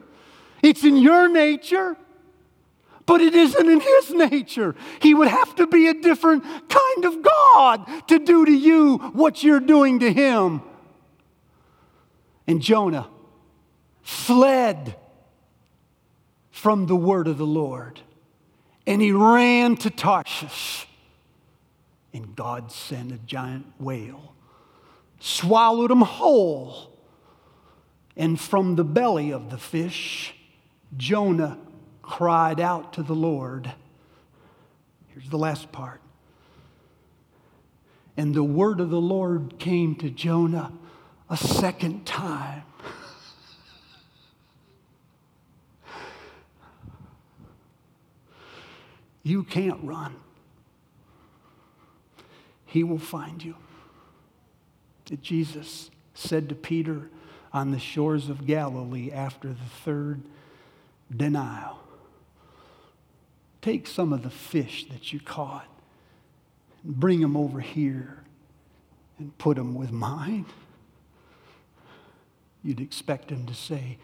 it's 0.63 0.85
in 0.85 0.97
your 0.97 1.29
nature, 1.29 1.97
but 3.07 3.21
it 3.21 3.35
isn't 3.35 3.69
in 3.69 3.81
his 3.81 4.11
nature. 4.11 4.75
He 5.01 5.15
would 5.15 5.29
have 5.29 5.55
to 5.57 5.67
be 5.67 5.89
a 5.89 5.95
different 5.95 6.45
kind 6.69 7.05
of 7.05 7.23
God 7.23 8.09
to 8.09 8.19
do 8.19 8.45
to 8.45 8.53
you 8.53 8.99
what 9.13 9.43
you're 9.43 9.61
doing 9.61 10.01
to 10.01 10.13
him. 10.13 10.63
And 12.47 12.61
Jonah 12.61 13.09
fled 14.03 14.97
from 16.51 16.87
the 16.87 16.97
word 16.97 17.29
of 17.29 17.39
the 17.39 17.47
Lord 17.47 18.01
and 18.87 19.01
he 19.01 19.13
ran 19.13 19.77
to 19.77 19.91
Tarshish 19.91 20.87
and 22.13 22.37
God 22.37 22.71
sent 22.71 23.13
a 23.13 23.19
giant 23.19 23.67
whale, 23.79 24.35
swallowed 25.21 25.91
him 25.91 26.03
whole. 26.03 26.91
And 28.17 28.39
from 28.39 28.77
the 28.77 28.85
belly 28.85 29.31
of 29.31 29.51
the 29.51 29.57
fish, 29.57 30.35
Jonah 30.97 31.59
cried 32.03 32.61
out 32.61 32.93
to 32.95 33.03
the 33.03 33.15
Lord. 33.15 33.73
Here's 35.09 35.31
the 35.31 35.39
last 35.39 35.73
part. 35.73 36.01
And 38.17 38.35
the 38.35 38.45
word 38.45 38.81
of 38.81 38.91
the 38.91 39.01
Lord 39.01 39.55
came 39.59 39.95
to 39.97 40.11
Jonah 40.11 40.73
a 41.31 41.37
second 41.37 42.05
time. 42.07 42.65
You 49.25 49.45
can't 49.45 49.79
run 49.85 50.17
he 52.73 52.83
will 52.83 52.99
find 52.99 53.45
you. 53.45 53.55
That 55.07 55.21
Jesus 55.21 55.91
said 56.15 56.49
to 56.49 56.55
Peter 56.55 57.11
on 57.53 57.71
the 57.71 57.79
shores 57.79 58.31
of 58.31 58.47
Galilee 58.47 59.13
after 59.13 59.49
the 59.49 59.69
third 59.85 60.23
denial 61.15 61.79
Take 63.61 63.87
some 63.87 64.13
of 64.13 64.23
the 64.23 64.31
fish 64.31 64.87
that 64.89 65.13
you 65.13 65.21
caught 65.21 65.69
and 66.83 66.97
bring 66.99 67.21
them 67.21 67.37
over 67.37 67.61
here 67.61 68.25
and 69.19 69.37
put 69.39 69.57
them 69.57 69.75
with 69.75 69.93
mine. 69.93 70.47
You'd 72.65 72.81
expect 72.81 73.31
him 73.31 73.47
to 73.47 73.55
say, 73.55 73.99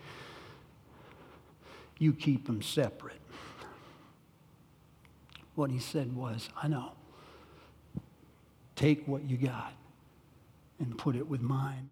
You 1.99 2.13
keep 2.13 2.47
them 2.47 2.63
separate. 2.63 3.21
What 5.57 5.71
he 5.71 5.81
said 5.81 6.15
was, 6.15 6.51
I 6.63 6.69
know. 6.69 6.93
Take 8.79 9.09
what 9.09 9.29
you 9.29 9.37
got 9.37 9.73
and 10.79 10.97
put 10.97 11.17
it 11.17 11.29
with 11.29 11.41
mine. 11.41 11.91